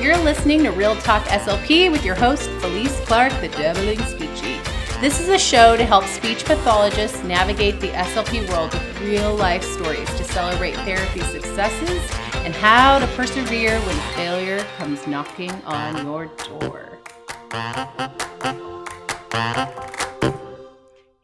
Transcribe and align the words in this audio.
You're 0.00 0.16
listening 0.18 0.62
to 0.62 0.70
Real 0.70 0.94
Talk 0.96 1.24
SLP 1.24 1.90
with 1.90 2.04
your 2.04 2.14
host, 2.14 2.48
Felice 2.60 2.96
Clark, 3.06 3.32
the 3.40 3.48
Dabbling 3.48 3.98
Speechie. 3.98 4.62
This 5.00 5.18
is 5.18 5.30
a 5.30 5.38
show 5.38 5.76
to 5.76 5.84
help 5.84 6.04
speech 6.04 6.44
pathologists 6.44 7.24
navigate 7.24 7.80
the 7.80 7.88
SLP 7.88 8.48
world 8.50 8.72
with 8.72 9.00
real 9.00 9.34
life 9.34 9.64
stories 9.64 10.08
to 10.14 10.22
celebrate 10.22 10.76
therapy 10.76 11.22
successes 11.22 12.00
and 12.44 12.54
how 12.54 13.00
to 13.00 13.06
persevere 13.08 13.80
when 13.80 13.96
failure 14.14 14.64
comes 14.76 15.04
knocking 15.08 15.50
on 15.64 16.06
your 16.06 16.26
door. 16.60 17.00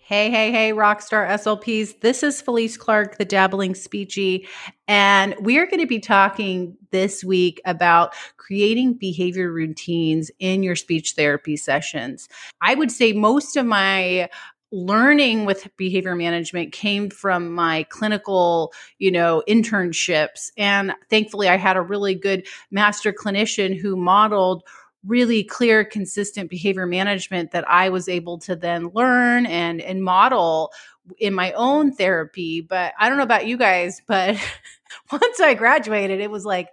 Hey, 0.07 0.31
hey, 0.31 0.53
hey, 0.53 0.73
Rockstar 0.73 1.27
SLPs. 1.27 2.01
This 2.01 2.23
is 2.23 2.43
Felice 2.43 2.77
Clark, 2.77 3.17
the 3.17 3.25
Dabbling 3.25 3.73
Speechie, 3.73 4.47
and 4.87 5.35
we're 5.39 5.65
going 5.65 5.81
to 5.81 5.87
be 5.87 5.99
talking 5.99 6.77
this 6.91 7.25
week 7.25 7.59
about 7.65 8.13
creating 8.37 8.99
behavior 8.99 9.51
routines 9.51 10.31
in 10.39 10.63
your 10.63 10.77
speech 10.77 11.13
therapy 11.13 11.57
sessions. 11.57 12.29
I 12.61 12.75
would 12.75 12.93
say 12.93 13.15
most 13.15 13.57
of 13.57 13.65
my 13.65 14.29
learning 14.71 15.47
with 15.47 15.75
behavior 15.79 16.15
management 16.15 16.73
came 16.73 17.09
from 17.09 17.55
my 17.55 17.85
clinical, 17.85 18.75
you 18.99 19.11
know, 19.11 19.43
internships. 19.49 20.51
And 20.59 20.93
thankfully, 21.09 21.49
I 21.49 21.57
had 21.57 21.79
a 21.79 21.81
really 21.81 22.15
good 22.15 22.47
master 22.71 23.11
clinician 23.11 23.81
who 23.81 23.97
modeled 23.97 24.65
really 25.07 25.45
clear 25.45 25.85
consistent 25.85 26.49
behavior 26.49 26.87
management 26.87 27.51
that 27.51 27.69
i 27.69 27.89
was 27.89 28.09
able 28.09 28.39
to 28.39 28.57
then 28.57 28.89
learn 28.95 29.47
and 29.47 29.81
and 29.81 30.03
model 30.03 30.73
in 31.19 31.35
my 31.35 31.53
own 31.53 31.93
therapy. 31.93 32.61
But 32.61 32.95
i 32.99 33.09
don't 33.09 33.19
know 33.19 33.25
about 33.25 33.47
you 33.47 33.57
guys 33.57 34.01
but 34.07 34.37
once 35.13 35.41
i 35.41 35.55
graduated 35.55 36.21
it 36.21 36.31
was 36.31 36.45
like 36.45 36.71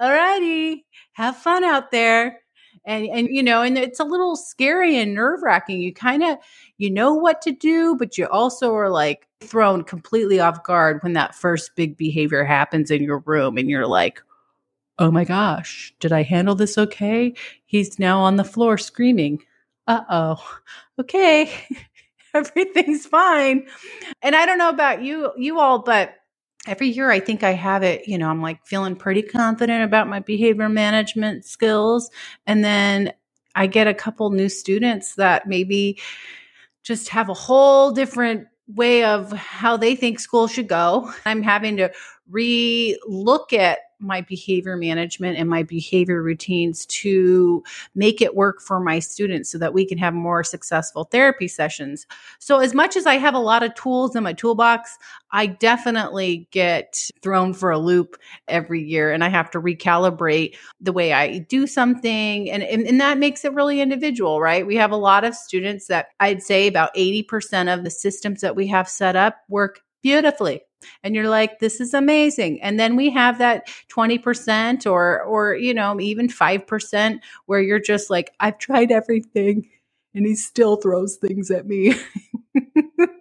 alrighty 0.00 0.84
have 1.12 1.36
fun 1.36 1.64
out 1.64 1.90
there. 1.90 2.40
And 2.84 3.08
and 3.08 3.26
you 3.28 3.42
know 3.42 3.62
and 3.62 3.76
it's 3.76 3.98
a 3.98 4.04
little 4.04 4.36
scary 4.36 4.96
and 4.96 5.12
nerve 5.12 5.42
wracking 5.42 5.80
you 5.80 5.92
kind 5.92 6.22
of 6.22 6.38
you 6.78 6.88
know 6.88 7.14
what 7.14 7.42
to 7.42 7.50
do 7.50 7.96
but 7.96 8.16
you 8.16 8.26
also 8.26 8.72
are 8.76 8.90
like 8.90 9.26
thrown 9.40 9.82
completely 9.82 10.38
off 10.38 10.62
guard 10.62 11.02
when 11.02 11.14
that 11.14 11.34
first 11.34 11.74
big 11.74 11.96
behavior 11.96 12.44
happens 12.44 12.92
in 12.92 13.02
your 13.02 13.18
room 13.26 13.58
and 13.58 13.68
you're 13.68 13.88
like 13.88 14.22
oh 14.98 15.10
my 15.10 15.24
gosh, 15.24 15.94
did 16.00 16.12
I 16.12 16.22
handle 16.22 16.54
this 16.54 16.78
okay? 16.78 17.34
He's 17.66 17.98
now 17.98 18.20
on 18.20 18.36
the 18.36 18.44
floor 18.44 18.78
screaming. 18.78 19.42
Uh 19.86 20.02
oh. 20.10 20.58
Okay. 20.98 21.52
Everything's 22.34 23.06
fine. 23.06 23.66
And 24.22 24.36
I 24.36 24.46
don't 24.46 24.58
know 24.58 24.68
about 24.68 25.02
you, 25.02 25.32
you 25.36 25.58
all, 25.58 25.80
but 25.80 26.14
every 26.66 26.88
year 26.88 27.10
I 27.10 27.20
think 27.20 27.42
I 27.42 27.52
have 27.52 27.82
it, 27.82 28.06
you 28.08 28.18
know, 28.18 28.28
I'm 28.28 28.42
like 28.42 28.66
feeling 28.66 28.96
pretty 28.96 29.22
confident 29.22 29.84
about 29.84 30.08
my 30.08 30.20
behavior 30.20 30.68
management 30.68 31.44
skills. 31.44 32.10
And 32.46 32.64
then 32.64 33.12
I 33.54 33.66
get 33.66 33.86
a 33.86 33.94
couple 33.94 34.30
new 34.30 34.48
students 34.48 35.14
that 35.14 35.46
maybe 35.46 35.98
just 36.82 37.08
have 37.08 37.28
a 37.28 37.34
whole 37.34 37.90
different 37.90 38.48
way 38.68 39.04
of 39.04 39.32
how 39.32 39.76
they 39.76 39.94
think 39.94 40.20
school 40.20 40.46
should 40.46 40.68
go. 40.68 41.10
I'm 41.24 41.42
having 41.42 41.76
to 41.78 41.90
re 42.28 42.98
look 43.06 43.52
at 43.52 43.78
my 43.98 44.20
behavior 44.20 44.76
management 44.76 45.38
and 45.38 45.48
my 45.48 45.62
behavior 45.62 46.22
routines 46.22 46.86
to 46.86 47.62
make 47.94 48.20
it 48.20 48.34
work 48.34 48.60
for 48.60 48.80
my 48.80 48.98
students 48.98 49.50
so 49.50 49.58
that 49.58 49.74
we 49.74 49.86
can 49.86 49.98
have 49.98 50.14
more 50.14 50.44
successful 50.44 51.04
therapy 51.04 51.48
sessions. 51.48 52.06
So, 52.38 52.58
as 52.58 52.74
much 52.74 52.96
as 52.96 53.06
I 53.06 53.14
have 53.14 53.34
a 53.34 53.38
lot 53.38 53.62
of 53.62 53.74
tools 53.74 54.14
in 54.14 54.22
my 54.22 54.32
toolbox, 54.32 54.98
I 55.32 55.46
definitely 55.46 56.48
get 56.50 57.10
thrown 57.22 57.52
for 57.52 57.70
a 57.70 57.78
loop 57.78 58.16
every 58.48 58.82
year 58.82 59.12
and 59.12 59.24
I 59.24 59.28
have 59.28 59.50
to 59.52 59.60
recalibrate 59.60 60.56
the 60.80 60.92
way 60.92 61.12
I 61.12 61.38
do 61.38 61.66
something. 61.66 62.50
And, 62.50 62.62
and, 62.62 62.86
and 62.86 63.00
that 63.00 63.18
makes 63.18 63.44
it 63.44 63.52
really 63.52 63.80
individual, 63.80 64.40
right? 64.40 64.66
We 64.66 64.76
have 64.76 64.92
a 64.92 64.96
lot 64.96 65.24
of 65.24 65.34
students 65.34 65.88
that 65.88 66.08
I'd 66.20 66.42
say 66.42 66.66
about 66.66 66.94
80% 66.94 67.72
of 67.72 67.84
the 67.84 67.90
systems 67.90 68.40
that 68.40 68.56
we 68.56 68.66
have 68.68 68.88
set 68.88 69.16
up 69.16 69.36
work 69.48 69.80
beautifully. 70.06 70.62
And 71.04 71.14
you're 71.16 71.30
like 71.30 71.60
this 71.60 71.80
is 71.80 71.94
amazing. 71.94 72.62
And 72.62 72.80
then 72.80 72.96
we 72.96 73.10
have 73.10 73.38
that 73.40 73.68
20% 73.92 74.86
or 74.90 75.22
or 75.24 75.56
you 75.56 75.74
know 75.74 76.00
even 76.00 76.28
5% 76.28 77.20
where 77.46 77.60
you're 77.60 77.80
just 77.80 78.10
like 78.10 78.32
I've 78.40 78.58
tried 78.58 78.92
everything 78.92 79.68
and 80.14 80.26
he 80.26 80.36
still 80.36 80.76
throws 80.76 81.16
things 81.16 81.50
at 81.50 81.66
me 81.66 81.94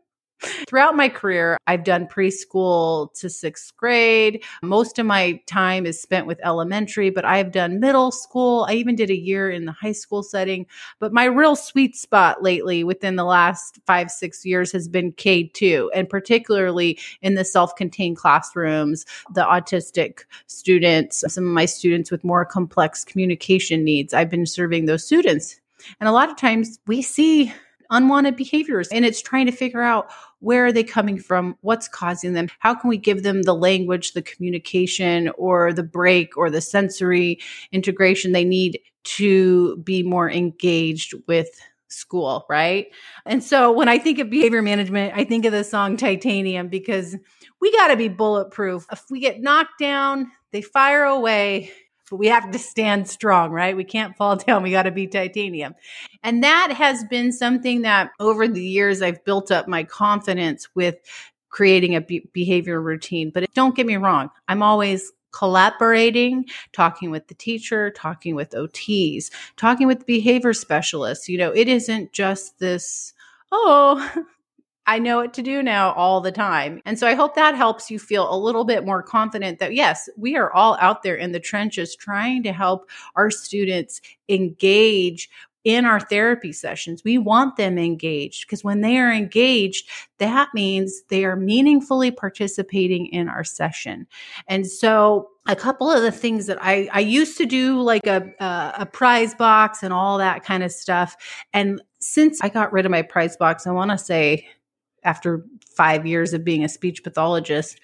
Throughout 0.68 0.96
my 0.96 1.10
career, 1.10 1.58
I've 1.68 1.84
done 1.84 2.08
preschool 2.08 3.14
to 3.20 3.30
sixth 3.30 3.76
grade. 3.78 4.44
Most 4.64 5.00
of 5.00 5.06
my 5.06 5.42
time 5.48 5.86
is 5.86 6.02
spent 6.02 6.28
with 6.28 6.40
elementary, 6.44 7.10
but 7.10 7.26
I've 7.26 7.52
done 7.52 7.80
middle 7.80 8.12
school. 8.12 8.66
I 8.70 8.74
even 8.74 8.96
did 8.96 9.10
a 9.10 9.18
year 9.18 9.50
in 9.50 9.66
the 9.66 9.72
high 9.72 9.92
school 9.92 10.24
setting. 10.24 10.66
But 11.00 11.14
my 11.14 11.26
real 11.26 11.56
sweet 11.56 11.96
spot 11.96 12.44
lately 12.44 12.84
within 12.84 13.16
the 13.16 13.24
last 13.24 13.80
five, 13.86 14.12
six 14.12 14.46
years 14.46 14.72
has 14.72 14.88
been 14.88 15.12
K2, 15.14 15.90
and 15.94 16.10
particularly 16.10 17.00
in 17.22 17.36
the 17.36 17.46
self 17.46 17.76
contained 17.76 18.18
classrooms, 18.18 19.06
the 19.34 19.44
autistic 19.44 20.22
students, 20.48 21.24
some 21.28 21.46
of 21.46 21.52
my 21.52 21.66
students 21.66 22.12
with 22.12 22.24
more 22.24 22.46
complex 22.46 23.04
communication 23.04 23.84
needs. 23.84 24.14
I've 24.14 24.30
been 24.30 24.46
serving 24.46 24.86
those 24.86 25.06
students. 25.06 25.60
And 26.00 26.10
a 26.10 26.12
lot 26.12 26.30
of 26.30 26.38
times 26.38 26.80
we 26.88 27.02
see 27.02 27.54
unwanted 27.90 28.36
behaviors 28.36 28.88
and 28.90 29.06
it's 29.06 29.22
trying 29.22 29.46
to 29.46 29.52
figure 29.52 29.82
out 29.82 30.10
where 30.40 30.66
are 30.66 30.72
they 30.72 30.84
coming 30.84 31.18
from 31.18 31.56
what's 31.62 31.88
causing 31.88 32.34
them 32.34 32.48
how 32.60 32.74
can 32.74 32.90
we 32.90 32.98
give 32.98 33.24
them 33.24 33.44
the 33.44 33.56
language 33.56 34.14
the 34.14 34.22
communication 34.22 35.30
or 35.38 35.74
the 35.74 35.84
break 35.84 36.38
or 36.38 36.50
the 36.50 36.62
sensory 36.62 37.40
integration 37.72 38.32
they 38.32 38.46
need 38.46 38.80
to 39.04 39.78
be 39.78 40.04
more 40.04 40.30
engaged 40.30 41.14
with 41.28 41.50
school 41.88 42.46
right? 42.50 42.88
And 43.26 43.44
so 43.44 43.72
when 43.72 43.88
i 43.88 43.98
think 43.98 44.20
of 44.20 44.30
behavior 44.30 44.62
management 44.62 45.14
i 45.16 45.24
think 45.24 45.46
of 45.46 45.52
the 45.52 45.64
song 45.64 45.98
titanium 45.98 46.68
because 46.68 47.16
we 47.62 47.72
got 47.72 47.88
to 47.88 47.96
be 47.96 48.10
bulletproof. 48.10 48.86
If 48.92 49.04
we 49.10 49.20
get 49.20 49.42
knocked 49.42 49.80
down 49.80 50.32
they 50.52 50.62
fire 50.62 51.04
away 51.04 51.72
we 52.12 52.28
have 52.28 52.52
to 52.52 52.60
stand 52.60 53.08
strong, 53.08 53.52
right? 53.52 53.76
We 53.76 53.84
can't 53.84 54.16
fall 54.16 54.36
down. 54.48 54.64
We 54.64 54.72
got 54.72 54.84
to 54.84 54.92
be 54.92 55.08
titanium. 55.08 55.76
And 56.24 56.44
that 56.44 56.72
has 56.72 57.04
been 57.06 57.32
something 57.32 57.82
that 57.82 58.12
over 58.20 58.48
the 58.48 58.64
years 58.64 59.02
I've 59.02 59.24
built 59.26 59.52
up 59.52 59.68
my 59.68 59.84
confidence 59.84 60.68
with 60.76 60.96
creating 61.50 61.96
a 61.96 62.02
be- 62.02 62.30
behavior 62.34 62.82
routine. 62.82 63.32
But 63.34 63.52
don't 63.54 63.76
get 63.76 63.86
me 63.86 63.96
wrong, 63.96 64.30
I'm 64.48 64.62
always 64.62 65.12
collaborating, 65.32 66.46
talking 66.72 67.12
with 67.12 67.28
the 67.28 67.34
teacher, 67.34 67.92
talking 67.92 68.36
with 68.36 68.52
OTs, 68.52 69.30
talking 69.58 69.88
with 69.88 70.06
behavior 70.06 70.54
specialists. 70.54 71.28
You 71.28 71.38
know, 71.38 71.52
it 71.52 71.68
isn't 71.68 72.14
just 72.14 72.58
this, 72.60 73.14
oh, 73.52 74.24
I 74.88 75.00
know 75.00 75.18
what 75.18 75.34
to 75.36 75.42
do 75.42 75.64
now 75.64 75.94
all 75.94 76.22
the 76.22 76.32
time. 76.32 76.82
And 76.86 77.00
so 77.00 77.08
I 77.08 77.16
hope 77.16 77.36
that 77.36 77.56
helps 77.56 77.90
you 77.90 77.98
feel 77.98 78.32
a 78.32 78.38
little 78.38 78.64
bit 78.64 78.86
more 78.86 79.02
confident 79.02 79.60
that 79.60 79.74
yes, 79.74 80.10
we 80.18 80.36
are 80.36 80.52
all 80.54 80.78
out 80.80 81.04
there 81.04 81.16
in 81.16 81.32
the 81.32 81.40
trenches 81.40 81.96
trying 81.96 82.44
to 82.44 82.54
help 82.54 82.90
our 83.16 83.32
students 83.32 84.02
engage 84.30 85.30
in 85.66 85.84
our 85.84 86.00
therapy 86.00 86.54
sessions. 86.54 87.04
We 87.04 87.18
want 87.18 87.58
them 87.58 87.80
engaged 87.80 88.46
because 88.46 88.64
when 88.64 88.82
they 88.82 89.00
are 89.00 89.12
engaged, 89.12 89.90
that 90.20 90.50
means 90.54 91.02
they 91.10 91.26
are 91.26 91.36
meaningfully 91.36 92.12
participating 92.12 93.08
in 93.08 93.28
our 93.28 93.44
session. 93.44 94.06
And 94.48 94.68
so 94.68 95.30
a 95.48 95.56
couple 95.56 95.92
of 95.92 96.04
the 96.04 96.12
things 96.12 96.46
that 96.46 96.60
I, 96.62 96.88
I 96.94 97.00
used 97.00 97.38
to 97.40 97.48
do 97.48 97.82
like 97.82 98.06
a, 98.06 98.32
a, 98.40 98.74
a 98.80 98.86
prize 98.86 99.34
box 99.34 99.82
and 99.82 99.92
all 99.92 100.20
that 100.20 100.44
kind 100.44 100.64
of 100.64 100.72
stuff. 100.72 101.18
And 101.52 101.82
since 102.00 102.42
I 102.42 102.50
got 102.50 102.72
rid 102.72 102.86
of 102.86 102.92
my 102.92 103.02
prize 103.02 103.36
box, 103.36 103.66
I 103.66 103.72
want 103.72 103.90
to 103.90 103.98
say 103.98 104.48
after 105.06 105.46
five 105.76 106.06
years 106.06 106.34
of 106.34 106.44
being 106.44 106.64
a 106.64 106.70
speech 106.70 107.04
pathologist, 107.04 107.80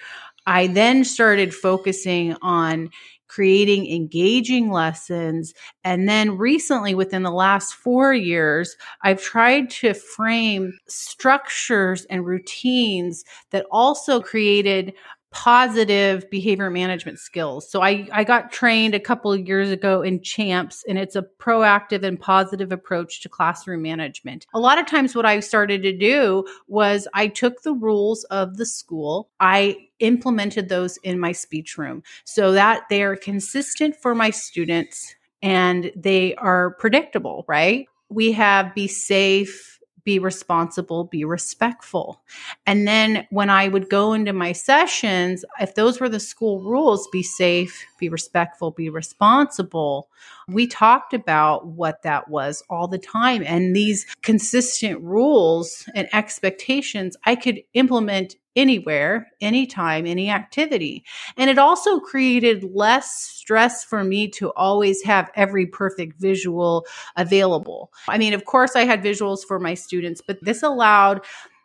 I 0.46 0.68
then 0.68 1.04
started 1.04 1.54
focusing 1.54 2.36
on 2.42 2.90
creating 3.28 3.90
engaging 3.90 4.72
lessons. 4.72 5.54
And 5.86 6.10
then 6.10 6.38
recently, 6.38 6.94
within 6.94 7.24
the 7.24 7.32
last 7.32 7.74
four 7.74 8.14
years, 8.14 8.76
I've 9.04 9.22
tried 9.22 9.70
to 9.70 9.94
frame 9.94 10.74
structures 10.90 12.04
and 12.10 12.26
routines 12.26 13.24
that 13.52 13.66
also 13.72 14.20
created 14.20 14.94
positive 15.32 16.30
behavior 16.30 16.70
management 16.70 17.18
skills. 17.18 17.70
So 17.70 17.82
I, 17.82 18.08
I 18.12 18.24
got 18.24 18.52
trained 18.52 18.94
a 18.94 19.00
couple 19.00 19.32
of 19.32 19.48
years 19.48 19.72
ago 19.72 20.02
in 20.02 20.22
CHAMPS, 20.22 20.84
and 20.88 20.98
it's 20.98 21.16
a 21.16 21.26
proactive 21.40 22.04
and 22.04 22.20
positive 22.20 22.72
approach 22.72 23.22
to 23.22 23.30
classroom 23.30 23.82
management. 23.82 24.46
A 24.54 24.60
lot 24.60 24.78
of 24.78 24.86
times, 24.86 25.16
what 25.16 25.26
I 25.26 25.40
started 25.40 25.82
to 25.84 25.98
do 25.98 26.46
was 26.68 27.08
I 27.14 27.28
took 27.28 27.64
the 27.64 27.74
rules 27.74 28.26
of 28.26 28.58
the 28.58 28.66
school, 28.66 29.30
I 29.40 29.78
implemented 30.00 30.68
those 30.68 30.98
in 30.98 31.20
my 31.20 31.32
speech 31.32 31.78
room 31.78 32.04
so 32.26 32.52
that 32.52 32.84
they 32.90 33.04
are 33.04 33.16
consistent 33.16 33.96
for 33.96 34.14
my 34.14 34.32
students 34.32 35.16
and 35.42 35.92
they 35.96 36.36
are 36.36 36.72
predictable, 36.76 37.46
right? 37.48 37.88
We 38.10 38.34
have 38.34 38.76
be 38.76 38.88
safe, 38.88 39.80
be 40.04 40.20
responsible, 40.20 41.06
be 41.06 41.24
respectful. 41.24 42.22
And 42.66 42.88
then 42.88 43.28
when 43.30 43.50
I 43.50 43.68
would 43.68 43.90
go 43.90 44.14
into 44.14 44.34
my 44.34 44.52
sessions, 44.52 45.46
if 45.60 45.76
those 45.76 46.00
were 46.00 46.10
the 46.10 46.20
school 46.20 46.62
rules, 46.62 47.08
be 47.12 47.24
safe, 47.24 47.86
be 48.00 48.10
respectful, 48.10 48.72
be 48.72 48.90
responsible, 48.90 50.10
we 50.48 50.68
talked 50.68 51.14
about 51.14 51.68
what 51.68 52.02
that 52.04 52.30
was 52.30 52.64
all 52.70 52.88
the 52.88 52.98
time. 52.98 53.44
And 53.46 53.76
these 53.76 54.06
consistent 54.22 55.02
rules 55.02 55.88
and 55.96 56.08
expectations 56.14 57.16
I 57.26 57.36
could 57.36 57.62
implement 57.74 58.36
anywhere, 58.56 59.28
anytime, 59.40 60.06
any 60.06 60.30
activity. 60.30 61.04
And 61.38 61.50
it 61.50 61.58
also 61.58 62.00
created 62.00 62.64
less 62.74 63.12
stress 63.12 63.84
for 63.84 64.04
me 64.04 64.28
to 64.30 64.52
always 64.54 65.04
have 65.04 65.32
every 65.36 65.66
perfect 65.66 66.20
visual 66.20 66.86
available. 67.16 67.92
I 68.08 68.18
mean, 68.18 68.34
of 68.34 68.46
course, 68.46 68.76
I 68.76 68.86
had 68.86 69.04
visuals 69.04 69.46
for 69.46 69.60
my 69.60 69.74
students, 69.74 70.22
but 70.26 70.38
this 70.42 70.64
allowed 70.64 71.22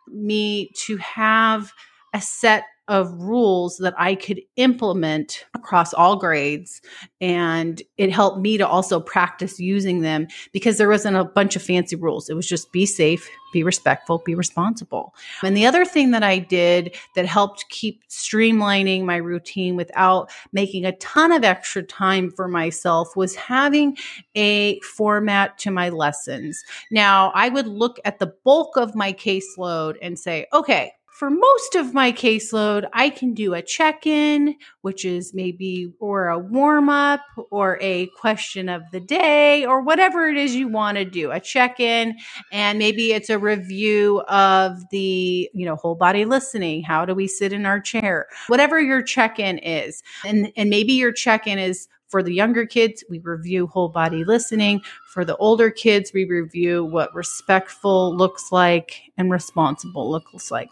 me 0.07 0.71
to 0.85 0.97
have 0.97 1.73
a 2.13 2.21
set 2.21 2.63
of 2.87 3.11
rules 3.13 3.77
that 3.77 3.93
I 3.97 4.15
could 4.15 4.41
implement 4.55 5.45
across 5.53 5.93
all 5.93 6.15
grades. 6.15 6.81
And 7.19 7.81
it 7.97 8.11
helped 8.11 8.39
me 8.39 8.57
to 8.57 8.67
also 8.67 8.99
practice 8.99 9.59
using 9.59 10.01
them 10.01 10.27
because 10.53 10.77
there 10.77 10.89
wasn't 10.89 11.17
a 11.17 11.25
bunch 11.25 11.55
of 11.55 11.61
fancy 11.61 11.95
rules. 11.95 12.29
It 12.29 12.35
was 12.35 12.47
just 12.47 12.71
be 12.71 12.85
safe, 12.85 13.29
be 13.51 13.63
respectful, 13.63 14.21
be 14.25 14.35
responsible. 14.35 15.13
And 15.43 15.55
the 15.55 15.65
other 15.65 15.83
thing 15.83 16.11
that 16.11 16.23
I 16.23 16.39
did 16.39 16.95
that 17.15 17.25
helped 17.25 17.65
keep 17.69 18.07
streamlining 18.07 19.03
my 19.03 19.17
routine 19.17 19.75
without 19.75 20.29
making 20.53 20.85
a 20.85 20.95
ton 20.97 21.31
of 21.31 21.43
extra 21.43 21.83
time 21.83 22.31
for 22.31 22.47
myself 22.47 23.15
was 23.15 23.35
having 23.35 23.97
a 24.35 24.79
format 24.81 25.57
to 25.59 25.71
my 25.71 25.89
lessons. 25.89 26.63
Now, 26.91 27.31
I 27.35 27.49
would 27.49 27.67
look 27.67 27.99
at 28.05 28.19
the 28.19 28.33
bulk 28.45 28.77
of 28.77 28.95
my 28.95 29.11
caseload 29.11 29.95
and 30.01 30.17
say, 30.17 30.47
okay, 30.53 30.93
for 31.17 31.31
most 31.31 31.73
of 31.73 31.95
my 31.95 32.11
caseload, 32.11 32.87
I 32.93 33.09
can 33.09 33.33
do 33.33 33.55
a 33.55 33.61
check 33.63 34.05
in, 34.05 34.53
which 34.81 35.03
is 35.03 35.33
maybe 35.33 35.91
or 35.99 36.27
a 36.27 36.37
warm 36.37 36.89
up 36.89 37.21
or 37.49 37.79
a 37.81 38.05
question 38.19 38.69
of 38.69 38.83
the 38.91 38.99
day 38.99 39.65
or 39.65 39.81
whatever 39.81 40.27
it 40.27 40.37
is 40.37 40.55
you 40.55 40.67
want 40.67 40.99
to 40.99 41.05
do, 41.05 41.31
a 41.31 41.39
check 41.39 41.79
in. 41.79 42.15
And 42.51 42.77
maybe 42.77 43.13
it's 43.13 43.31
a 43.31 43.39
review 43.39 44.21
of 44.27 44.77
the, 44.91 45.49
you 45.55 45.65
know, 45.65 45.75
whole 45.75 45.95
body 45.95 46.23
listening. 46.23 46.83
How 46.83 47.03
do 47.03 47.15
we 47.15 47.27
sit 47.27 47.51
in 47.51 47.65
our 47.65 47.79
chair? 47.79 48.27
Whatever 48.45 48.79
your 48.79 49.01
check 49.01 49.39
in 49.39 49.57
is. 49.57 50.03
And, 50.23 50.51
and 50.55 50.69
maybe 50.69 50.93
your 50.93 51.11
check 51.11 51.47
in 51.47 51.57
is 51.57 51.87
for 52.09 52.21
the 52.21 52.33
younger 52.33 52.67
kids, 52.67 53.03
we 53.09 53.19
review 53.19 53.65
whole 53.65 53.89
body 53.89 54.23
listening. 54.23 54.81
For 55.13 55.25
the 55.25 55.35
older 55.37 55.71
kids, 55.71 56.11
we 56.13 56.25
review 56.25 56.85
what 56.85 57.13
respectful 57.15 58.15
looks 58.15 58.51
like 58.51 59.01
and 59.17 59.31
responsible 59.31 60.11
looks 60.11 60.51
like. 60.51 60.69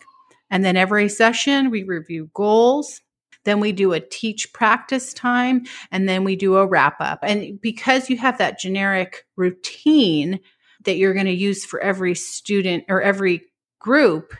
And 0.56 0.64
then 0.64 0.78
every 0.78 1.10
session, 1.10 1.70
we 1.70 1.84
review 1.84 2.30
goals. 2.34 3.02
Then 3.44 3.60
we 3.60 3.74
do 3.74 3.92
a 3.92 4.00
teach 4.00 4.54
practice 4.54 5.14
time 5.14 5.66
and 5.92 6.08
then 6.08 6.24
we 6.24 6.38
do 6.38 6.56
a 6.56 6.66
wrap 6.66 6.96
up. 7.02 7.20
And 7.24 7.60
because 7.60 8.10
you 8.10 8.16
have 8.16 8.38
that 8.38 8.58
generic 8.58 9.26
routine 9.36 10.40
that 10.86 10.96
you're 10.96 11.14
going 11.14 11.26
to 11.26 11.34
use 11.34 11.66
for 11.66 11.82
every 11.82 12.16
student 12.16 12.86
or 12.88 13.02
every 13.02 13.42
group, 13.82 14.34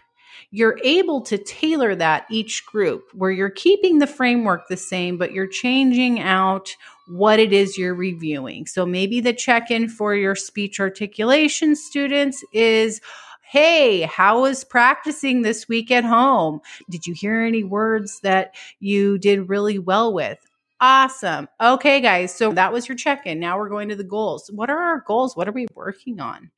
you're 0.52 0.80
able 0.86 1.20
to 1.24 1.38
tailor 1.38 1.94
that 1.96 2.26
each 2.32 2.66
group 2.66 3.10
where 3.12 3.32
you're 3.32 3.50
keeping 3.50 4.00
the 4.00 4.08
framework 4.08 4.70
the 4.70 4.78
same, 4.78 5.18
but 5.18 5.34
you're 5.34 5.48
changing 5.48 6.22
out 6.22 6.74
what 7.10 7.42
it 7.42 7.52
is 7.52 7.78
you're 7.78 7.94
reviewing. 7.94 8.68
So 8.68 8.86
maybe 8.86 9.20
the 9.20 9.34
check 9.34 9.70
in 9.70 9.90
for 9.90 10.16
your 10.16 10.36
speech 10.36 10.80
articulation 10.80 11.76
students 11.76 12.42
is 12.54 13.02
Hey, 13.48 14.02
how 14.02 14.42
was 14.42 14.64
practicing 14.64 15.42
this 15.44 15.68
week 15.68 15.92
at 15.92 16.04
home? 16.04 16.62
Did 16.90 17.06
you 17.06 17.14
hear 17.14 17.42
any 17.42 17.64
words 17.64 18.20
that 18.22 18.56
you 18.80 19.20
did 19.20 19.50
really 19.50 19.78
well 19.78 20.12
with? 20.14 20.40
Awesome. 20.82 21.48
Okay, 21.62 22.02
guys. 22.02 22.34
So 22.34 22.52
that 22.54 22.74
was 22.74 22.88
your 22.88 22.98
check 22.98 23.26
in. 23.26 23.40
Now 23.40 23.58
we're 23.58 23.70
going 23.70 23.88
to 23.90 23.96
the 23.96 24.04
goals. 24.04 24.50
What 24.54 24.70
are 24.70 24.78
our 24.80 25.04
goals? 25.08 25.38
What 25.38 25.48
are 25.48 25.54
we 25.54 25.68
working 25.76 26.20
on? 26.20 26.50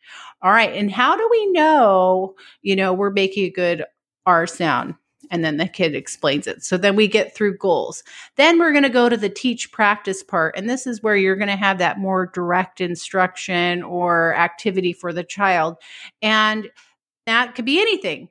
All 0.42 0.52
right. 0.52 0.74
And 0.74 0.92
how 0.92 1.18
do 1.18 1.28
we 1.30 1.52
know, 1.52 2.36
you 2.62 2.76
know, 2.76 2.94
we're 2.94 3.12
making 3.12 3.46
a 3.46 3.52
good 3.52 3.84
R 4.26 4.48
sound? 4.48 4.96
And 5.32 5.44
then 5.44 5.58
the 5.58 5.68
kid 5.68 5.96
explains 5.96 6.48
it. 6.48 6.64
So 6.64 6.78
then 6.78 6.96
we 6.96 7.08
get 7.08 7.36
through 7.36 7.58
goals. 7.58 8.04
Then 8.36 8.60
we're 8.60 8.72
going 8.72 8.84
to 8.84 8.90
go 8.90 9.10
to 9.10 9.18
the 9.18 9.30
teach 9.30 9.72
practice 9.72 10.24
part. 10.24 10.56
And 10.58 10.70
this 10.70 10.88
is 10.88 11.04
where 11.04 11.16
you're 11.16 11.36
going 11.36 11.48
to 11.48 11.56
have 11.56 11.78
that 11.80 12.00
more 12.00 12.28
direct 12.28 12.82
instruction 12.82 13.84
or 13.84 14.36
activity 14.36 14.94
for 14.94 15.14
the 15.14 15.24
child. 15.24 15.78
And 16.22 16.70
that 17.26 17.56
could 17.56 17.66
be 17.66 17.82
anything. 17.82 18.30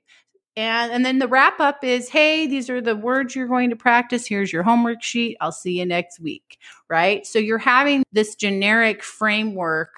And, 0.56 0.90
and 0.90 1.04
then 1.04 1.19
the 1.19 1.28
wrap 1.28 1.60
up 1.60 1.84
is 1.84 2.08
hey, 2.08 2.46
these 2.46 2.70
are 2.70 2.81
the 2.81 2.96
words 2.96 3.37
you're 3.37 3.46
going 3.46 3.70
to 3.70 3.76
practice. 3.76 4.26
Here's 4.26 4.52
your 4.52 4.62
homework 4.62 5.02
sheet. 5.02 5.37
I'll 5.40 5.52
see 5.52 5.78
you 5.78 5.84
next 5.84 6.19
week. 6.19 6.58
Right. 6.88 7.26
So 7.26 7.38
you're 7.38 7.58
having 7.58 8.02
this 8.12 8.34
generic 8.34 9.02
framework 9.02 9.90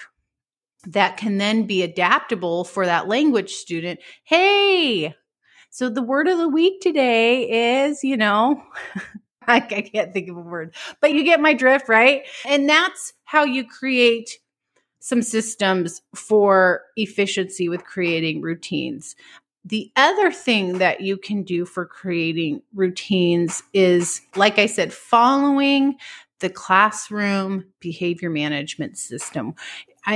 that 0.87 1.17
can 1.17 1.39
then 1.39 1.65
be 1.65 1.83
adaptable 1.83 2.65
for 2.65 2.87
that 2.87 3.09
language 3.09 3.53
student. 3.53 4.01
Hey, 4.25 5.15
so 5.70 5.88
the 5.88 6.03
word 6.03 6.29
of 6.29 6.38
the 6.38 6.49
week 6.49 6.81
today 6.81 7.85
is, 7.87 8.03
you 8.03 8.17
know, 8.17 8.62
I 9.47 9.61
can't 9.61 10.12
think 10.12 10.29
of 10.29 10.37
a 10.37 10.41
word, 10.41 10.75
but 11.00 11.12
you 11.12 11.25
get 11.25 11.41
my 11.41 11.55
drift, 11.55 11.88
right? 11.88 12.23
And 12.47 12.69
that's 12.69 13.15
how 13.25 13.44
you 13.44 13.67
create 13.67 14.38
some 15.00 15.23
systems 15.23 16.03
for 16.15 16.82
efficiency 16.97 17.69
with 17.69 17.85
creating 17.85 18.43
routines. 18.43 19.17
The 19.65 19.91
other 19.97 20.31
thing 20.31 20.79
that 20.79 21.00
you 21.00 21.17
can 21.17 21.43
do 21.43 21.65
for 21.65 21.87
creating 21.87 22.62
routines 22.75 23.62
is, 23.73 24.20
like 24.37 24.59
I 24.59 24.67
said, 24.67 24.93
following 24.93 25.97
the 26.41 26.49
classroom 26.49 27.65
behavior 27.81 28.31
management 28.31 28.97
system 28.99 29.55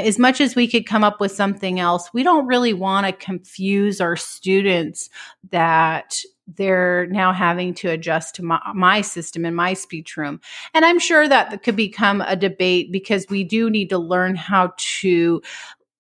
as 0.01 0.19
much 0.19 0.41
as 0.41 0.55
we 0.55 0.69
could 0.69 0.87
come 0.87 1.05
up 1.05 1.21
with 1.21 1.33
something 1.33 1.79
else, 1.79 2.11
we 2.13 2.23
don't 2.23 2.47
really 2.47 2.73
want 2.73 3.07
to 3.07 3.13
confuse 3.13 4.01
our 4.01 4.17
students 4.17 5.11
that 5.51 6.19
they're 6.47 7.07
now 7.07 7.33
having 7.33 7.75
to 7.75 7.89
adjust 7.89 8.35
to 8.37 8.43
my, 8.43 8.61
my, 8.75 9.01
system 9.01 9.45
in 9.45 9.55
my 9.55 9.75
speech 9.75 10.17
room. 10.17 10.41
And 10.75 10.85
I'm 10.85 10.99
sure 10.99 11.29
that 11.29 11.63
could 11.63 11.77
become 11.77 12.21
a 12.21 12.37
debate 12.37 12.91
because 12.91 13.27
we 13.29 13.45
do 13.45 13.71
need 13.71 13.89
to 13.91 13.99
learn 13.99 14.35
how 14.35 14.73
to, 14.77 15.43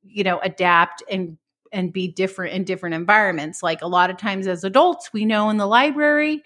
you 0.04 0.24
know, 0.24 0.40
adapt 0.40 1.02
and 1.10 1.38
and 1.72 1.90
be 1.90 2.06
different 2.06 2.54
in 2.54 2.64
different 2.64 2.94
environments. 2.94 3.62
Like 3.62 3.80
a 3.80 3.86
lot 3.86 4.10
of 4.10 4.18
times 4.18 4.46
as 4.46 4.62
adults, 4.62 5.10
we 5.12 5.24
know 5.24 5.48
in 5.48 5.56
the 5.56 5.66
library, 5.66 6.42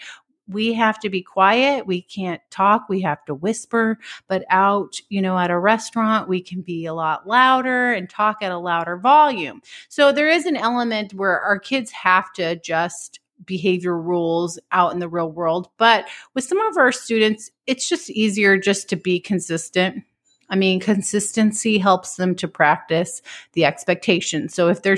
we 0.49 0.75
have 0.75 0.99
to 1.01 1.11
be 1.11 1.23
quiet. 1.23 1.87
We 1.87 2.03
can't 2.03 2.41
talk. 2.51 2.89
We 2.89 3.01
have 3.03 3.25
to 3.27 3.35
whisper. 3.35 3.99
But 4.29 4.45
out, 4.49 5.01
you 5.09 5.21
know, 5.21 5.39
at 5.39 5.51
a 5.51 5.59
restaurant, 5.59 6.29
we 6.29 6.41
can 6.41 6.63
be 6.63 6.87
a 6.87 6.95
lot 6.95 7.27
louder 7.27 7.93
and 7.93 8.09
talk 8.09 8.39
at 8.43 8.53
a 8.53 8.59
louder 8.59 8.97
volume. 8.97 9.63
So 9.89 10.13
there 10.13 10.29
is 10.29 10.47
an 10.47 10.57
element 10.57 11.15
where 11.15 11.41
our 11.41 11.59
kids 11.59 11.91
have 11.91 12.33
to 12.35 12.43
adjust 12.43 13.21
behavior 13.45 13.99
rules 13.99 14.59
out 14.73 14.93
in 14.93 14.99
the 14.99 15.09
real 15.09 15.31
world. 15.31 15.69
But 15.77 16.09
with 16.35 16.45
some 16.45 16.61
of 16.61 16.77
our 16.77 16.93
students, 16.93 17.51
it's 17.67 17.89
just 17.89 18.11
easier 18.11 18.57
just 18.57 18.89
to 18.91 18.97
be 18.97 19.21
consistent. 19.21 20.05
I 20.49 20.57
mean, 20.57 20.81
consistency 20.81 21.79
helps 21.79 22.17
them 22.17 22.35
to 22.37 22.49
practice 22.49 23.21
the 23.53 23.65
expectation. 23.65 24.49
So 24.49 24.69
if 24.69 24.83
their 24.83 24.97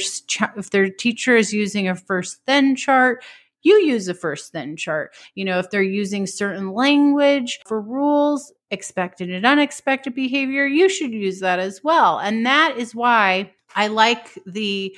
if 0.56 0.70
their 0.70 0.90
teacher 0.90 1.36
is 1.36 1.52
using 1.52 1.88
a 1.88 1.94
first 1.94 2.44
then 2.46 2.76
chart, 2.76 3.24
you 3.62 3.74
use 3.74 4.08
a 4.08 4.14
first 4.14 4.52
then 4.52 4.76
chart. 4.76 5.14
You 5.34 5.44
know, 5.44 5.58
if 5.58 5.70
they're 5.70 5.82
using 5.82 6.26
certain 6.26 6.72
language 6.72 7.60
for 7.66 7.80
rules, 7.80 8.52
expected 8.70 9.30
and 9.30 9.46
unexpected 9.46 10.14
behavior, 10.14 10.66
you 10.66 10.88
should 10.88 11.12
use 11.12 11.40
that 11.40 11.58
as 11.58 11.82
well. 11.82 12.18
And 12.18 12.44
that 12.46 12.74
is 12.76 12.94
why 12.94 13.52
I 13.74 13.88
like 13.88 14.38
the 14.46 14.96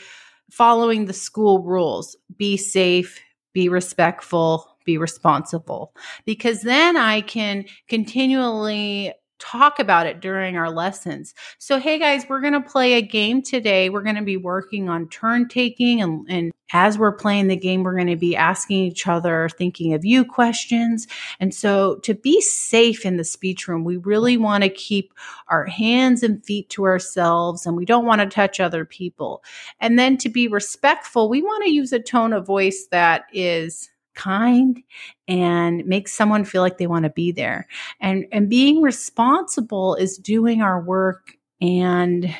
following 0.50 1.04
the 1.04 1.12
school 1.12 1.62
rules 1.62 2.16
be 2.36 2.56
safe, 2.56 3.20
be 3.52 3.68
respectful, 3.68 4.66
be 4.84 4.98
responsible, 4.98 5.94
because 6.24 6.62
then 6.62 6.96
I 6.96 7.20
can 7.20 7.66
continually 7.88 9.12
talk 9.40 9.78
about 9.78 10.06
it 10.06 10.20
during 10.20 10.56
our 10.56 10.70
lessons. 10.70 11.34
So, 11.58 11.80
hey 11.80 11.98
guys, 11.98 12.26
we're 12.28 12.40
going 12.40 12.52
to 12.52 12.60
play 12.60 12.94
a 12.94 13.02
game 13.02 13.42
today. 13.42 13.90
We're 13.90 14.02
going 14.02 14.16
to 14.16 14.22
be 14.22 14.36
working 14.36 14.88
on 14.88 15.08
turn 15.08 15.48
taking. 15.48 16.00
And, 16.00 16.26
and 16.28 16.52
as 16.72 16.98
we're 16.98 17.12
playing 17.12 17.48
the 17.48 17.56
game, 17.56 17.82
we're 17.82 17.96
going 17.96 18.06
to 18.06 18.16
be 18.16 18.36
asking 18.36 18.78
each 18.78 19.08
other 19.08 19.48
thinking 19.48 19.94
of 19.94 20.04
you 20.04 20.24
questions. 20.24 21.08
And 21.40 21.54
so, 21.54 21.96
to 21.96 22.14
be 22.14 22.40
safe 22.40 23.04
in 23.04 23.16
the 23.16 23.24
speech 23.24 23.66
room, 23.66 23.84
we 23.84 23.96
really 23.96 24.36
want 24.36 24.62
to 24.62 24.70
keep 24.70 25.12
our 25.48 25.66
hands 25.66 26.22
and 26.22 26.44
feet 26.44 26.68
to 26.70 26.84
ourselves 26.84 27.66
and 27.66 27.76
we 27.76 27.84
don't 27.84 28.06
want 28.06 28.20
to 28.20 28.26
touch 28.26 28.60
other 28.60 28.84
people. 28.84 29.42
And 29.80 29.98
then 29.98 30.16
to 30.18 30.28
be 30.28 30.46
respectful, 30.46 31.28
we 31.28 31.42
want 31.42 31.64
to 31.64 31.70
use 31.70 31.92
a 31.92 31.98
tone 31.98 32.32
of 32.32 32.46
voice 32.46 32.86
that 32.90 33.24
is 33.32 33.89
kind 34.14 34.82
and 35.28 35.84
makes 35.86 36.12
someone 36.12 36.44
feel 36.44 36.62
like 36.62 36.78
they 36.78 36.86
want 36.86 37.04
to 37.04 37.10
be 37.10 37.32
there. 37.32 37.66
And 38.00 38.26
and 38.32 38.48
being 38.48 38.82
responsible 38.82 39.94
is 39.94 40.18
doing 40.18 40.62
our 40.62 40.80
work 40.80 41.36
and 41.60 42.34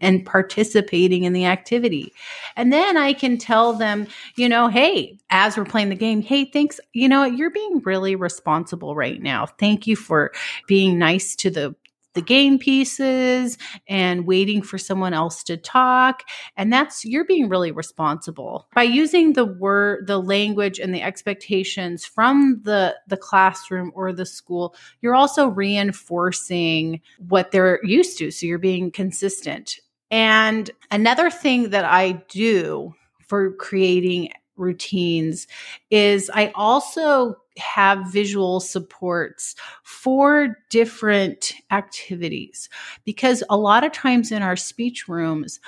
and 0.00 0.24
participating 0.24 1.24
in 1.24 1.32
the 1.32 1.44
activity. 1.44 2.12
And 2.56 2.72
then 2.72 2.96
I 2.96 3.12
can 3.12 3.38
tell 3.38 3.72
them, 3.72 4.06
you 4.36 4.48
know, 4.48 4.68
hey, 4.68 5.18
as 5.30 5.56
we're 5.56 5.64
playing 5.64 5.90
the 5.90 5.94
game, 5.94 6.22
hey, 6.22 6.46
thanks, 6.46 6.80
you 6.92 7.08
know, 7.08 7.24
you're 7.24 7.50
being 7.50 7.80
really 7.84 8.16
responsible 8.16 8.94
right 8.94 9.20
now. 9.20 9.46
Thank 9.46 9.86
you 9.86 9.96
for 9.96 10.32
being 10.66 10.98
nice 10.98 11.36
to 11.36 11.50
the 11.50 11.74
the 12.16 12.22
game 12.22 12.58
pieces 12.58 13.58
and 13.88 14.26
waiting 14.26 14.62
for 14.62 14.78
someone 14.78 15.14
else 15.14 15.44
to 15.44 15.56
talk. 15.56 16.22
And 16.56 16.72
that's 16.72 17.04
you're 17.04 17.26
being 17.26 17.48
really 17.48 17.70
responsible. 17.70 18.66
By 18.74 18.82
using 18.82 19.34
the 19.34 19.44
word 19.44 20.06
the 20.08 20.18
language 20.18 20.80
and 20.80 20.92
the 20.92 21.02
expectations 21.02 22.04
from 22.04 22.60
the 22.64 22.96
the 23.06 23.16
classroom 23.16 23.92
or 23.94 24.12
the 24.12 24.26
school 24.26 24.74
you're 25.02 25.14
also 25.14 25.48
reinforcing 25.48 27.00
what 27.18 27.52
they're 27.52 27.78
used 27.84 28.18
to. 28.18 28.30
So 28.30 28.46
you're 28.46 28.58
being 28.58 28.90
consistent. 28.90 29.78
And 30.10 30.70
another 30.90 31.30
thing 31.30 31.70
that 31.70 31.84
i 31.84 32.12
do 32.28 32.94
for 33.26 33.52
creating 33.52 34.30
routines 34.56 35.46
is 35.90 36.30
I 36.34 36.52
also 36.54 37.36
have 37.58 38.12
visual 38.12 38.60
supports 38.60 39.54
for 39.82 40.56
different 40.70 41.52
activities 41.70 42.68
because 43.04 43.42
a 43.48 43.56
lot 43.56 43.84
of 43.84 43.92
times 43.92 44.30
in 44.32 44.42
our 44.42 44.56
speech 44.56 45.08
rooms, 45.08 45.60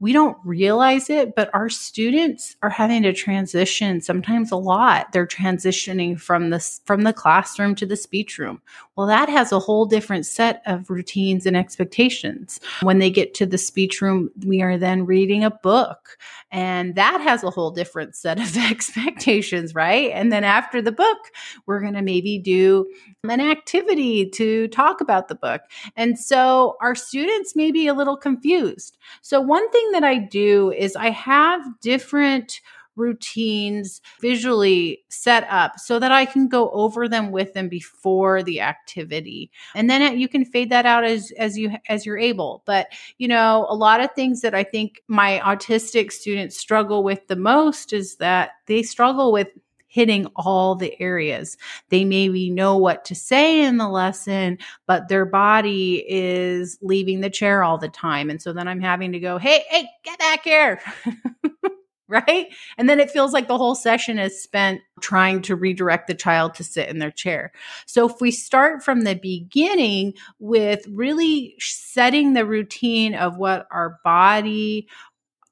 we 0.00 0.14
don't 0.14 0.38
realize 0.44 1.10
it, 1.10 1.34
but 1.36 1.50
our 1.52 1.68
students 1.68 2.56
are 2.62 2.70
having 2.70 3.02
to 3.02 3.12
transition 3.12 4.00
sometimes 4.00 4.50
a 4.50 4.56
lot. 4.56 5.12
They're 5.12 5.26
transitioning 5.26 6.18
from 6.18 6.48
the 6.48 6.58
from 6.86 7.02
the 7.02 7.12
classroom 7.12 7.74
to 7.76 7.86
the 7.86 7.96
speech 7.96 8.38
room. 8.38 8.62
Well, 8.96 9.06
that 9.06 9.28
has 9.28 9.52
a 9.52 9.58
whole 9.58 9.84
different 9.84 10.24
set 10.24 10.62
of 10.64 10.88
routines 10.88 11.44
and 11.44 11.56
expectations. 11.56 12.60
When 12.82 12.98
they 12.98 13.10
get 13.10 13.34
to 13.34 13.46
the 13.46 13.58
speech 13.58 14.00
room, 14.00 14.30
we 14.44 14.62
are 14.62 14.78
then 14.78 15.04
reading 15.04 15.44
a 15.44 15.50
book, 15.50 16.16
and 16.50 16.94
that 16.94 17.20
has 17.20 17.44
a 17.44 17.50
whole 17.50 17.70
different 17.70 18.16
set 18.16 18.40
of 18.40 18.56
expectations, 18.70 19.74
right? 19.74 20.10
And 20.12 20.32
then 20.32 20.44
after 20.44 20.80
the 20.80 20.92
book, 20.92 21.18
we're 21.66 21.80
going 21.80 21.94
to 21.94 22.02
maybe 22.02 22.38
do 22.38 22.86
an 23.28 23.40
activity 23.40 24.30
to 24.30 24.68
talk 24.68 25.02
about 25.02 25.28
the 25.28 25.34
book. 25.34 25.60
And 25.94 26.18
so 26.18 26.76
our 26.80 26.94
students 26.94 27.54
may 27.54 27.70
be 27.70 27.86
a 27.86 27.94
little 27.94 28.16
confused. 28.16 28.96
So 29.20 29.40
one 29.40 29.70
thing 29.70 29.89
that 29.92 30.04
I 30.04 30.18
do 30.18 30.72
is 30.72 30.96
I 30.96 31.10
have 31.10 31.62
different 31.80 32.60
routines 32.96 34.00
visually 34.20 35.02
set 35.08 35.46
up 35.48 35.78
so 35.78 35.98
that 35.98 36.12
I 36.12 36.24
can 36.24 36.48
go 36.48 36.70
over 36.70 37.08
them 37.08 37.30
with 37.30 37.54
them 37.54 37.68
before 37.68 38.42
the 38.42 38.60
activity. 38.60 39.50
And 39.74 39.88
then 39.88 40.18
you 40.18 40.28
can 40.28 40.44
fade 40.44 40.70
that 40.70 40.86
out 40.86 41.04
as 41.04 41.32
as 41.32 41.56
you 41.56 41.76
as 41.88 42.04
you're 42.04 42.18
able. 42.18 42.62
But, 42.66 42.88
you 43.18 43.26
know, 43.28 43.66
a 43.68 43.74
lot 43.74 44.00
of 44.00 44.12
things 44.12 44.42
that 44.42 44.54
I 44.54 44.64
think 44.64 45.02
my 45.08 45.40
autistic 45.44 46.12
students 46.12 46.56
struggle 46.56 47.02
with 47.02 47.26
the 47.28 47.36
most 47.36 47.92
is 47.92 48.16
that 48.16 48.50
they 48.66 48.82
struggle 48.82 49.32
with 49.32 49.48
hitting 49.90 50.26
all 50.36 50.76
the 50.76 50.98
areas. 51.00 51.58
They 51.90 52.04
maybe 52.04 52.48
know 52.48 52.76
what 52.76 53.04
to 53.06 53.14
say 53.14 53.60
in 53.60 53.76
the 53.76 53.88
lesson, 53.88 54.58
but 54.86 55.08
their 55.08 55.26
body 55.26 56.04
is 56.08 56.78
leaving 56.80 57.20
the 57.20 57.28
chair 57.28 57.62
all 57.62 57.76
the 57.76 57.88
time. 57.88 58.30
And 58.30 58.40
so 58.40 58.52
then 58.52 58.68
I'm 58.68 58.80
having 58.80 59.12
to 59.12 59.20
go, 59.20 59.36
hey, 59.36 59.64
hey, 59.68 59.86
get 60.04 60.18
back 60.18 60.44
here. 60.44 60.80
right? 62.10 62.48
And 62.76 62.88
then 62.88 62.98
it 62.98 63.10
feels 63.10 63.32
like 63.32 63.46
the 63.46 63.56
whole 63.56 63.76
session 63.76 64.18
is 64.18 64.42
spent 64.42 64.80
trying 65.00 65.42
to 65.42 65.54
redirect 65.54 66.08
the 66.08 66.14
child 66.14 66.54
to 66.54 66.64
sit 66.64 66.88
in 66.88 66.98
their 66.98 67.12
chair. 67.12 67.52
So 67.86 68.08
if 68.08 68.20
we 68.20 68.32
start 68.32 68.82
from 68.82 69.02
the 69.02 69.14
beginning 69.14 70.14
with 70.40 70.84
really 70.88 71.54
setting 71.60 72.32
the 72.32 72.44
routine 72.44 73.14
of 73.14 73.38
what 73.38 73.68
our 73.70 74.00
body, 74.02 74.88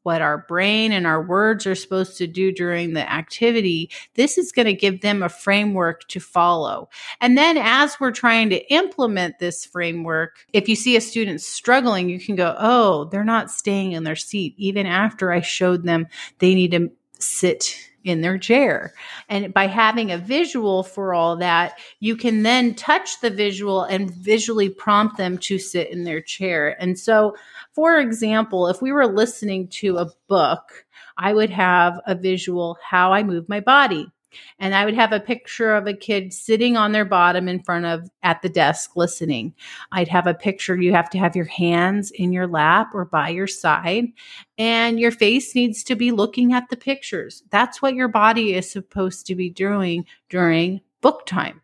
what 0.08 0.22
our 0.22 0.38
brain 0.38 0.90
and 0.90 1.06
our 1.06 1.22
words 1.22 1.66
are 1.66 1.74
supposed 1.74 2.16
to 2.16 2.26
do 2.26 2.50
during 2.50 2.94
the 2.94 3.12
activity, 3.12 3.90
this 4.14 4.38
is 4.38 4.52
going 4.52 4.64
to 4.64 4.72
give 4.72 5.02
them 5.02 5.22
a 5.22 5.28
framework 5.28 6.08
to 6.08 6.18
follow. 6.18 6.88
And 7.20 7.36
then 7.36 7.58
as 7.58 8.00
we're 8.00 8.10
trying 8.10 8.48
to 8.48 8.72
implement 8.72 9.38
this 9.38 9.66
framework, 9.66 10.46
if 10.54 10.66
you 10.66 10.76
see 10.76 10.96
a 10.96 11.02
student 11.02 11.42
struggling, 11.42 12.08
you 12.08 12.18
can 12.18 12.36
go, 12.36 12.56
oh, 12.58 13.04
they're 13.04 13.22
not 13.22 13.50
staying 13.50 13.92
in 13.92 14.04
their 14.04 14.16
seat. 14.16 14.54
Even 14.56 14.86
after 14.86 15.30
I 15.30 15.42
showed 15.42 15.84
them 15.84 16.06
they 16.38 16.54
need 16.54 16.70
to 16.70 16.90
sit 17.18 17.76
in 18.04 18.20
their 18.20 18.38
chair. 18.38 18.92
And 19.28 19.52
by 19.52 19.66
having 19.66 20.10
a 20.10 20.18
visual 20.18 20.82
for 20.82 21.14
all 21.14 21.36
that, 21.36 21.78
you 22.00 22.16
can 22.16 22.42
then 22.42 22.74
touch 22.74 23.20
the 23.20 23.30
visual 23.30 23.82
and 23.82 24.10
visually 24.10 24.68
prompt 24.68 25.16
them 25.16 25.38
to 25.38 25.58
sit 25.58 25.90
in 25.90 26.04
their 26.04 26.20
chair. 26.20 26.80
And 26.80 26.98
so 26.98 27.34
for 27.72 27.98
example, 27.98 28.66
if 28.66 28.82
we 28.82 28.90
were 28.90 29.06
listening 29.06 29.68
to 29.68 29.98
a 29.98 30.10
book, 30.26 30.84
I 31.16 31.32
would 31.32 31.50
have 31.50 32.00
a 32.06 32.14
visual 32.14 32.76
how 32.82 33.12
I 33.12 33.22
move 33.22 33.48
my 33.48 33.60
body. 33.60 34.10
And 34.58 34.74
I 34.74 34.84
would 34.84 34.94
have 34.94 35.12
a 35.12 35.20
picture 35.20 35.74
of 35.74 35.86
a 35.86 35.94
kid 35.94 36.32
sitting 36.32 36.76
on 36.76 36.92
their 36.92 37.04
bottom 37.04 37.48
in 37.48 37.62
front 37.62 37.86
of 37.86 38.08
at 38.22 38.42
the 38.42 38.48
desk 38.48 38.96
listening. 38.96 39.54
I'd 39.92 40.08
have 40.08 40.26
a 40.26 40.34
picture 40.34 40.76
you 40.76 40.92
have 40.92 41.10
to 41.10 41.18
have 41.18 41.36
your 41.36 41.46
hands 41.46 42.10
in 42.10 42.32
your 42.32 42.46
lap 42.46 42.90
or 42.94 43.04
by 43.04 43.30
your 43.30 43.46
side 43.46 44.06
and 44.58 44.98
your 44.98 45.10
face 45.10 45.54
needs 45.54 45.82
to 45.84 45.96
be 45.96 46.12
looking 46.12 46.52
at 46.52 46.68
the 46.68 46.76
pictures. 46.76 47.42
That's 47.50 47.80
what 47.80 47.94
your 47.94 48.08
body 48.08 48.54
is 48.54 48.70
supposed 48.70 49.26
to 49.26 49.34
be 49.34 49.50
doing 49.50 50.04
during 50.28 50.80
book 51.00 51.26
time. 51.26 51.62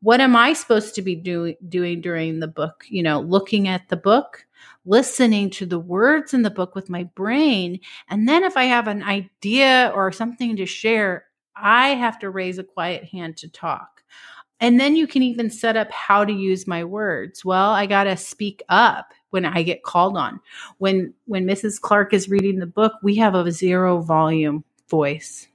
What 0.00 0.20
am 0.20 0.36
I 0.36 0.52
supposed 0.52 0.94
to 0.94 1.02
be 1.02 1.14
doing 1.14 1.56
doing 1.68 2.00
during 2.00 2.40
the 2.40 2.48
book? 2.48 2.84
You 2.88 3.02
know, 3.02 3.20
looking 3.20 3.68
at 3.68 3.88
the 3.88 3.96
book, 3.96 4.46
listening 4.84 5.50
to 5.50 5.66
the 5.66 5.78
words 5.78 6.32
in 6.32 6.42
the 6.42 6.50
book 6.50 6.74
with 6.74 6.88
my 6.88 7.04
brain. 7.04 7.80
And 8.08 8.28
then 8.28 8.44
if 8.44 8.56
I 8.56 8.64
have 8.64 8.88
an 8.88 9.02
idea 9.02 9.92
or 9.94 10.12
something 10.12 10.56
to 10.56 10.66
share, 10.66 11.24
I 11.56 11.88
have 11.90 12.18
to 12.20 12.30
raise 12.30 12.58
a 12.58 12.64
quiet 12.64 13.04
hand 13.04 13.36
to 13.38 13.48
talk. 13.48 14.02
And 14.60 14.80
then 14.80 14.96
you 14.96 15.06
can 15.06 15.22
even 15.22 15.50
set 15.50 15.76
up 15.76 15.90
how 15.90 16.24
to 16.24 16.32
use 16.32 16.66
my 16.66 16.82
words. 16.84 17.44
Well, 17.44 17.70
I 17.70 17.86
got 17.86 18.04
to 18.04 18.16
speak 18.16 18.62
up 18.68 19.12
when 19.30 19.44
I 19.44 19.62
get 19.62 19.82
called 19.82 20.16
on. 20.16 20.40
When 20.78 21.12
when 21.26 21.46
Mrs. 21.46 21.80
Clark 21.80 22.14
is 22.14 22.30
reading 22.30 22.58
the 22.58 22.66
book, 22.66 22.94
we 23.02 23.16
have 23.16 23.34
a 23.34 23.50
zero 23.52 24.00
volume 24.00 24.64
voice. 24.88 25.48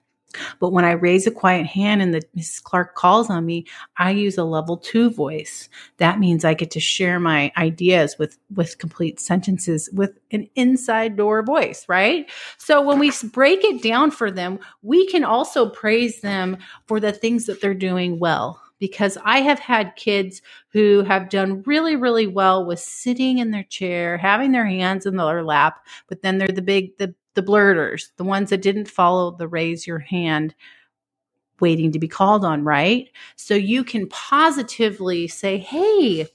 But 0.60 0.72
when 0.72 0.86
I 0.86 0.92
raise 0.92 1.28
a 1.28 1.32
quiet 1.32 1.66
hand 1.66 2.02
and 2.02 2.14
the 2.14 2.22
Mrs. 2.38 2.64
Clark 2.64 2.96
calls 2.96 3.30
on 3.30 3.46
me, 3.46 3.66
I 3.98 4.12
use 4.12 4.38
a 4.38 4.44
level 4.44 4.78
two 4.78 5.10
voice. 5.10 5.70
That 5.98 6.20
means 6.20 6.46
I 6.46 6.54
get 6.54 6.72
to 6.72 6.80
share 6.80 7.20
my 7.20 7.52
ideas 7.58 8.18
with, 8.18 8.38
with 8.56 8.78
complete 8.78 9.20
sentences 9.20 9.90
with 9.94 10.20
an 10.32 10.48
inside 10.56 11.16
door 11.16 11.44
voice, 11.44 11.86
right? 11.88 12.30
So 12.58 12.82
when 12.82 13.00
we 13.00 13.12
break 13.32 13.64
it 13.64 13.82
down 13.82 14.12
for 14.12 14.32
them, 14.32 14.60
we 14.82 15.08
can 15.08 15.24
also 15.24 15.70
praise 15.70 16.22
them 16.22 16.58
for 16.86 17.00
the 17.00 17.12
things 17.12 17.46
that 17.46 17.62
they're 17.62 17.74
doing 17.74 18.20
well. 18.20 18.62
Because 18.80 19.16
I 19.24 19.42
have 19.42 19.60
had 19.60 19.96
kids 19.96 20.42
who 20.70 21.04
have 21.04 21.30
done 21.30 21.62
really, 21.68 21.96
really 21.96 22.26
well 22.26 22.66
with 22.66 22.80
sitting 22.80 23.38
in 23.38 23.52
their 23.52 23.62
chair, 23.66 24.18
having 24.18 24.54
their 24.54 24.66
hands 24.66 25.06
in 25.06 25.18
their 25.18 25.44
lap, 25.44 25.86
but 26.08 26.24
then 26.24 26.40
they're 26.40 26.48
the 26.48 26.64
big, 26.64 26.98
the 26.98 27.14
the 27.34 27.42
blurters, 27.42 28.12
the 28.18 28.24
ones 28.24 28.50
that 28.50 28.62
didn't 28.62 28.90
follow 28.90 29.32
the 29.32 29.48
raise 29.48 29.88
your 29.88 30.00
hand 30.00 30.56
waiting 31.60 31.92
to 31.92 32.00
be 32.00 32.08
called 32.08 32.44
on, 32.44 32.64
right? 32.64 33.10
So 33.36 33.54
you 33.54 33.84
can 33.84 34.10
positively 34.10 35.28
say, 35.28 35.58
Hey, 35.60 36.28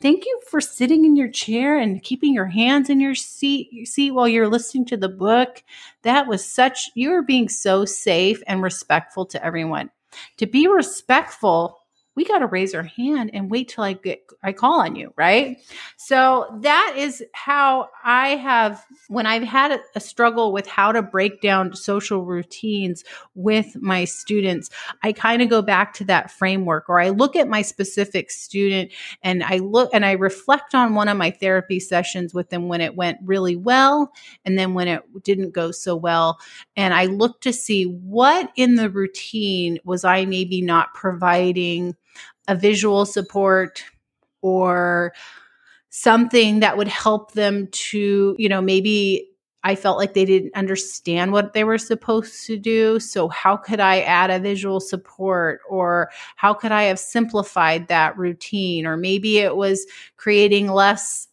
thank 0.00 0.24
you 0.24 0.40
for 0.48 0.60
sitting 0.60 1.04
in 1.04 1.14
your 1.14 1.28
chair 1.28 1.78
and 1.78 2.02
keeping 2.02 2.34
your 2.34 2.46
hands 2.46 2.90
in 2.90 2.98
your 2.98 3.14
seat, 3.14 3.68
your 3.70 3.86
seat 3.86 4.12
while 4.12 4.26
you're 4.26 4.48
listening 4.48 4.86
to 4.86 4.96
the 4.96 5.08
book. 5.08 5.62
That 6.02 6.26
was 6.26 6.44
such, 6.44 6.90
you 6.94 7.12
are 7.12 7.22
being 7.22 7.48
so 7.48 7.84
safe 7.84 8.42
and 8.46 8.62
respectful 8.62 9.26
to 9.26 9.44
everyone. 9.44 9.90
To 10.38 10.46
be 10.46 10.66
respectful 10.66 11.79
we 12.20 12.26
got 12.26 12.40
to 12.40 12.46
raise 12.46 12.74
our 12.74 12.82
hand 12.82 13.30
and 13.32 13.50
wait 13.50 13.66
till 13.66 13.82
I 13.82 13.94
get 13.94 14.30
I 14.42 14.52
call 14.52 14.82
on 14.82 14.94
you, 14.94 15.10
right? 15.16 15.56
So 15.96 16.46
that 16.60 16.96
is 16.98 17.24
how 17.32 17.88
I 18.04 18.36
have 18.36 18.84
when 19.08 19.24
I've 19.24 19.42
had 19.42 19.72
a, 19.72 19.80
a, 19.94 20.00
struggle 20.00 20.52
with 20.52 20.66
how 20.66 20.92
to 20.92 21.00
break 21.00 21.40
down 21.40 21.74
social 21.74 22.22
routines 22.26 23.04
with 23.34 23.74
my 23.80 24.04
students, 24.04 24.68
I 25.02 25.12
kind 25.12 25.40
of 25.40 25.48
go 25.48 25.62
back 25.62 25.94
to 25.94 26.04
that 26.04 26.30
framework 26.30 26.90
or 26.90 27.00
I 27.00 27.08
look 27.08 27.36
at 27.36 27.48
my 27.48 27.62
specific 27.62 28.30
student 28.30 28.92
and 29.22 29.42
I 29.42 29.56
look 29.56 29.88
and 29.94 30.04
I 30.04 30.12
reflect 30.12 30.74
on 30.74 30.94
one 30.94 31.08
of 31.08 31.16
my 31.16 31.30
therapy 31.30 31.80
sessions 31.80 32.34
with 32.34 32.50
them 32.50 32.68
when 32.68 32.82
it 32.82 32.96
went 32.96 33.16
really 33.24 33.56
well 33.56 34.12
and 34.44 34.58
then 34.58 34.74
when 34.74 34.88
it 34.88 35.02
didn't 35.22 35.52
go 35.52 35.70
so 35.70 35.96
well 35.96 36.38
and 36.76 36.92
I 36.92 37.06
look 37.06 37.40
to 37.42 37.52
see 37.52 37.84
what 37.84 38.50
in 38.56 38.74
the 38.74 38.90
routine 38.90 39.78
was 39.84 40.04
I 40.04 40.26
maybe 40.26 40.60
not 40.60 40.92
providing 40.92 41.96
a 42.50 42.56
visual 42.56 43.06
support 43.06 43.84
or 44.42 45.12
something 45.88 46.60
that 46.60 46.76
would 46.76 46.88
help 46.88 47.32
them 47.32 47.68
to, 47.68 48.34
you 48.38 48.48
know, 48.48 48.60
maybe 48.60 49.28
I 49.62 49.76
felt 49.76 49.98
like 49.98 50.14
they 50.14 50.24
didn't 50.24 50.56
understand 50.56 51.30
what 51.30 51.52
they 51.52 51.62
were 51.62 51.78
supposed 51.78 52.46
to 52.46 52.56
do. 52.56 52.98
So, 52.98 53.28
how 53.28 53.56
could 53.56 53.78
I 53.78 54.00
add 54.00 54.30
a 54.30 54.40
visual 54.40 54.80
support? 54.80 55.60
Or 55.68 56.10
how 56.34 56.54
could 56.54 56.72
I 56.72 56.84
have 56.84 56.98
simplified 56.98 57.86
that 57.86 58.18
routine? 58.18 58.84
Or 58.84 58.96
maybe 58.96 59.38
it 59.38 59.54
was 59.54 59.86
creating 60.16 60.68
less 60.68 61.28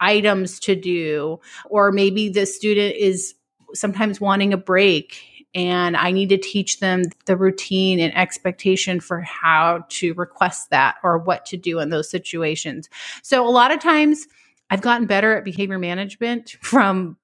items 0.00 0.58
to 0.60 0.74
do, 0.74 1.38
or 1.66 1.92
maybe 1.92 2.30
the 2.30 2.46
student 2.46 2.96
is 2.96 3.34
sometimes 3.74 4.20
wanting 4.20 4.54
a 4.54 4.58
break 4.58 5.22
and 5.54 5.96
I 5.96 6.10
need 6.12 6.30
to 6.30 6.38
teach 6.38 6.80
them 6.80 7.02
the 7.26 7.36
routine 7.36 8.00
and 8.00 8.16
expectation 8.16 9.00
for 9.00 9.20
how 9.20 9.84
to 9.90 10.14
request 10.14 10.70
that 10.70 10.96
or 11.02 11.18
what 11.18 11.44
to 11.46 11.56
do 11.56 11.78
in 11.78 11.90
those 11.90 12.08
situations. 12.08 12.88
So 13.22 13.46
a 13.46 13.50
lot 13.50 13.72
of 13.72 13.80
times 13.80 14.26
I've 14.70 14.80
gotten 14.80 15.06
better 15.06 15.36
at 15.36 15.44
behavior 15.44 15.78
management 15.78 16.56
from, 16.62 17.16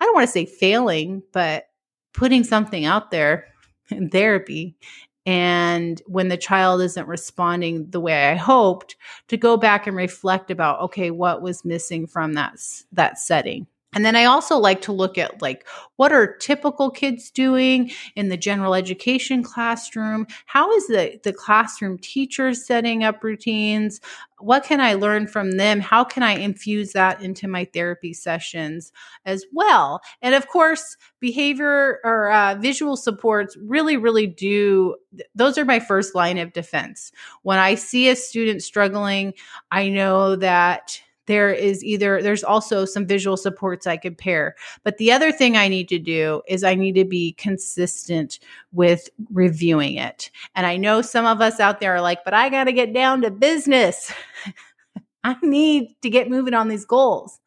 I 0.00 0.04
don't 0.04 0.14
want 0.14 0.26
to 0.26 0.32
say 0.32 0.46
failing, 0.46 1.22
but 1.32 1.68
putting 2.12 2.42
something 2.42 2.84
out 2.84 3.10
there 3.10 3.46
in 3.90 4.10
therapy. 4.10 4.76
And 5.24 6.00
when 6.06 6.28
the 6.28 6.36
child 6.36 6.80
isn't 6.82 7.08
responding 7.08 7.90
the 7.90 8.00
way 8.00 8.30
I 8.30 8.34
hoped, 8.34 8.96
to 9.28 9.36
go 9.36 9.56
back 9.56 9.86
and 9.86 9.96
reflect 9.96 10.50
about, 10.50 10.80
okay, 10.82 11.10
what 11.10 11.42
was 11.42 11.64
missing 11.64 12.06
from 12.06 12.34
that, 12.34 12.58
that 12.92 13.18
setting. 13.18 13.66
And 13.94 14.04
then 14.04 14.14
I 14.16 14.24
also 14.26 14.58
like 14.58 14.82
to 14.82 14.92
look 14.92 15.16
at 15.16 15.40
like 15.40 15.66
what 15.96 16.12
are 16.12 16.36
typical 16.36 16.90
kids 16.90 17.30
doing 17.30 17.90
in 18.14 18.28
the 18.28 18.36
general 18.36 18.74
education 18.74 19.42
classroom? 19.42 20.26
How 20.44 20.70
is 20.72 20.86
the 20.88 21.18
the 21.22 21.32
classroom 21.32 21.96
teacher 21.98 22.52
setting 22.52 23.04
up 23.04 23.24
routines? 23.24 24.00
What 24.38 24.64
can 24.64 24.82
I 24.82 24.94
learn 24.94 25.26
from 25.28 25.52
them? 25.52 25.80
How 25.80 26.04
can 26.04 26.22
I 26.22 26.32
infuse 26.32 26.92
that 26.92 27.22
into 27.22 27.48
my 27.48 27.64
therapy 27.64 28.12
sessions 28.12 28.92
as 29.24 29.46
well? 29.50 30.02
And 30.20 30.34
of 30.34 30.46
course, 30.46 30.98
behavior 31.20 32.00
or 32.04 32.30
uh, 32.30 32.56
visual 32.56 32.96
supports 32.98 33.56
really, 33.56 33.96
really 33.96 34.26
do. 34.26 34.96
Those 35.34 35.56
are 35.56 35.64
my 35.64 35.80
first 35.80 36.14
line 36.14 36.36
of 36.36 36.52
defense. 36.52 37.12
When 37.42 37.58
I 37.58 37.76
see 37.76 38.10
a 38.10 38.16
student 38.16 38.62
struggling, 38.62 39.32
I 39.70 39.88
know 39.88 40.36
that 40.36 41.00
there 41.26 41.52
is 41.52 41.84
either 41.84 42.22
there's 42.22 42.44
also 42.44 42.84
some 42.84 43.06
visual 43.06 43.36
supports 43.36 43.86
I 43.86 43.96
could 43.96 44.16
pair. 44.16 44.54
But 44.84 44.98
the 44.98 45.12
other 45.12 45.32
thing 45.32 45.56
I 45.56 45.68
need 45.68 45.88
to 45.90 45.98
do 45.98 46.42
is 46.48 46.64
I 46.64 46.74
need 46.74 46.94
to 46.94 47.04
be 47.04 47.32
consistent 47.32 48.38
with 48.72 49.08
reviewing 49.32 49.96
it. 49.96 50.30
And 50.54 50.66
I 50.66 50.76
know 50.76 51.02
some 51.02 51.26
of 51.26 51.40
us 51.40 51.60
out 51.60 51.80
there 51.80 51.94
are 51.94 52.00
like, 52.00 52.24
but 52.24 52.34
I 52.34 52.48
got 52.48 52.64
to 52.64 52.72
get 52.72 52.92
down 52.92 53.22
to 53.22 53.30
business. 53.30 54.12
I 55.24 55.36
need 55.42 55.96
to 56.02 56.10
get 56.10 56.30
moving 56.30 56.54
on 56.54 56.68
these 56.68 56.84
goals. 56.84 57.40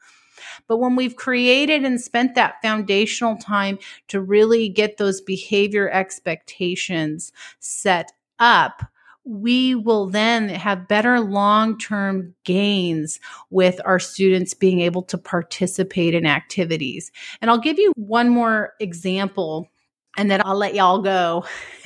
But 0.67 0.77
when 0.77 0.95
we've 0.95 1.15
created 1.15 1.83
and 1.83 1.99
spent 1.99 2.35
that 2.35 2.61
foundational 2.61 3.37
time 3.37 3.79
to 4.09 4.21
really 4.21 4.69
get 4.69 4.97
those 4.97 5.21
behavior 5.21 5.89
expectations 5.89 7.31
set 7.59 8.11
up, 8.37 8.83
we 9.25 9.75
will 9.75 10.07
then 10.07 10.49
have 10.49 10.87
better 10.87 11.19
long 11.19 11.77
term 11.77 12.33
gains 12.43 13.19
with 13.49 13.79
our 13.85 13.99
students 13.99 14.53
being 14.53 14.79
able 14.79 15.03
to 15.03 15.17
participate 15.17 16.13
in 16.13 16.25
activities. 16.25 17.11
And 17.41 17.51
I'll 17.51 17.59
give 17.59 17.79
you 17.79 17.93
one 17.95 18.29
more 18.29 18.73
example 18.79 19.69
and 20.19 20.29
then 20.29 20.41
I'll 20.43 20.57
let 20.57 20.75
y'all 20.75 21.01
go. 21.01 21.45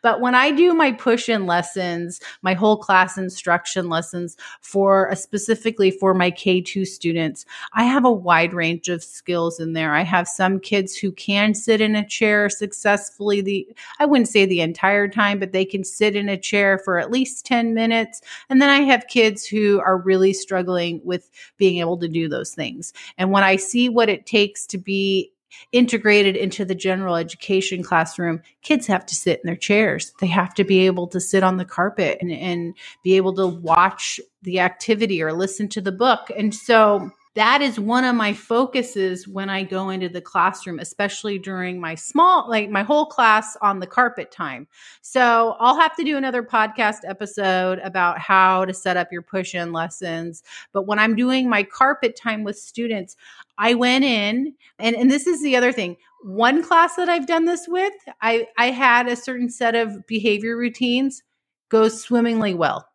but 0.00 0.20
when 0.20 0.36
I 0.36 0.52
do 0.52 0.74
my 0.74 0.92
push 0.92 1.28
in 1.28 1.44
lessons, 1.44 2.20
my 2.40 2.54
whole 2.54 2.76
class 2.76 3.18
instruction 3.18 3.88
lessons 3.88 4.36
for 4.60 5.10
uh, 5.10 5.16
specifically 5.16 5.90
for 5.90 6.14
my 6.14 6.30
K2 6.30 6.86
students, 6.86 7.44
I 7.72 7.82
have 7.82 8.04
a 8.04 8.12
wide 8.12 8.54
range 8.54 8.88
of 8.88 9.02
skills 9.02 9.58
in 9.58 9.72
there. 9.72 9.92
I 9.92 10.02
have 10.02 10.28
some 10.28 10.60
kids 10.60 10.96
who 10.96 11.10
can 11.10 11.52
sit 11.52 11.80
in 11.80 11.96
a 11.96 12.06
chair 12.06 12.48
successfully 12.48 13.40
the 13.40 13.66
I 13.98 14.06
wouldn't 14.06 14.28
say 14.28 14.46
the 14.46 14.60
entire 14.60 15.08
time, 15.08 15.40
but 15.40 15.50
they 15.50 15.64
can 15.64 15.82
sit 15.82 16.14
in 16.14 16.28
a 16.28 16.38
chair 16.38 16.78
for 16.78 17.00
at 17.00 17.10
least 17.10 17.44
10 17.44 17.74
minutes. 17.74 18.20
And 18.48 18.62
then 18.62 18.70
I 18.70 18.82
have 18.82 19.08
kids 19.08 19.44
who 19.44 19.80
are 19.80 19.98
really 19.98 20.32
struggling 20.32 21.00
with 21.02 21.28
being 21.56 21.80
able 21.80 21.98
to 21.98 22.08
do 22.08 22.28
those 22.28 22.54
things. 22.54 22.92
And 23.18 23.32
when 23.32 23.42
I 23.42 23.56
see 23.56 23.88
what 23.88 24.08
it 24.08 24.26
takes 24.26 24.64
to 24.66 24.78
be 24.78 25.32
integrated 25.72 26.36
into 26.36 26.64
the 26.64 26.74
general 26.74 27.16
education 27.16 27.82
classroom, 27.82 28.42
kids 28.62 28.86
have 28.86 29.06
to 29.06 29.14
sit 29.14 29.40
in 29.42 29.46
their 29.46 29.56
chairs. 29.56 30.12
They 30.20 30.26
have 30.28 30.54
to 30.54 30.64
be 30.64 30.86
able 30.86 31.06
to 31.08 31.20
sit 31.20 31.42
on 31.42 31.56
the 31.56 31.64
carpet 31.64 32.18
and, 32.20 32.30
and 32.30 32.74
be 33.02 33.16
able 33.16 33.34
to 33.34 33.46
watch 33.46 34.20
the 34.42 34.60
activity 34.60 35.22
or 35.22 35.32
listen 35.32 35.68
to 35.70 35.80
the 35.80 35.92
book. 35.92 36.30
And 36.36 36.54
so 36.54 37.10
that 37.36 37.60
is 37.60 37.78
one 37.78 38.04
of 38.04 38.16
my 38.16 38.32
focuses 38.32 39.28
when 39.28 39.50
I 39.50 39.62
go 39.62 39.90
into 39.90 40.08
the 40.08 40.22
classroom, 40.22 40.78
especially 40.78 41.38
during 41.38 41.78
my 41.78 41.94
small, 41.94 42.48
like 42.48 42.70
my 42.70 42.82
whole 42.82 43.04
class 43.04 43.58
on 43.60 43.78
the 43.78 43.86
carpet 43.86 44.30
time. 44.30 44.66
So 45.02 45.54
I'll 45.60 45.78
have 45.78 45.94
to 45.96 46.04
do 46.04 46.16
another 46.16 46.42
podcast 46.42 47.00
episode 47.06 47.78
about 47.80 48.18
how 48.18 48.64
to 48.64 48.72
set 48.72 48.96
up 48.96 49.12
your 49.12 49.20
push 49.20 49.54
in 49.54 49.74
lessons. 49.74 50.42
But 50.72 50.86
when 50.86 50.98
I'm 50.98 51.14
doing 51.14 51.50
my 51.50 51.62
carpet 51.62 52.16
time 52.16 52.42
with 52.42 52.58
students, 52.58 53.16
I 53.58 53.74
went 53.74 54.06
in 54.06 54.54
and, 54.78 54.96
and 54.96 55.10
this 55.10 55.26
is 55.26 55.42
the 55.42 55.56
other 55.56 55.72
thing. 55.72 55.98
One 56.24 56.62
class 56.62 56.96
that 56.96 57.10
I've 57.10 57.26
done 57.26 57.44
this 57.44 57.68
with, 57.68 57.92
I, 58.22 58.48
I 58.56 58.70
had 58.70 59.08
a 59.08 59.16
certain 59.16 59.50
set 59.50 59.74
of 59.74 60.06
behavior 60.06 60.56
routines 60.56 61.22
go 61.68 61.88
swimmingly 61.88 62.54
well 62.54 62.88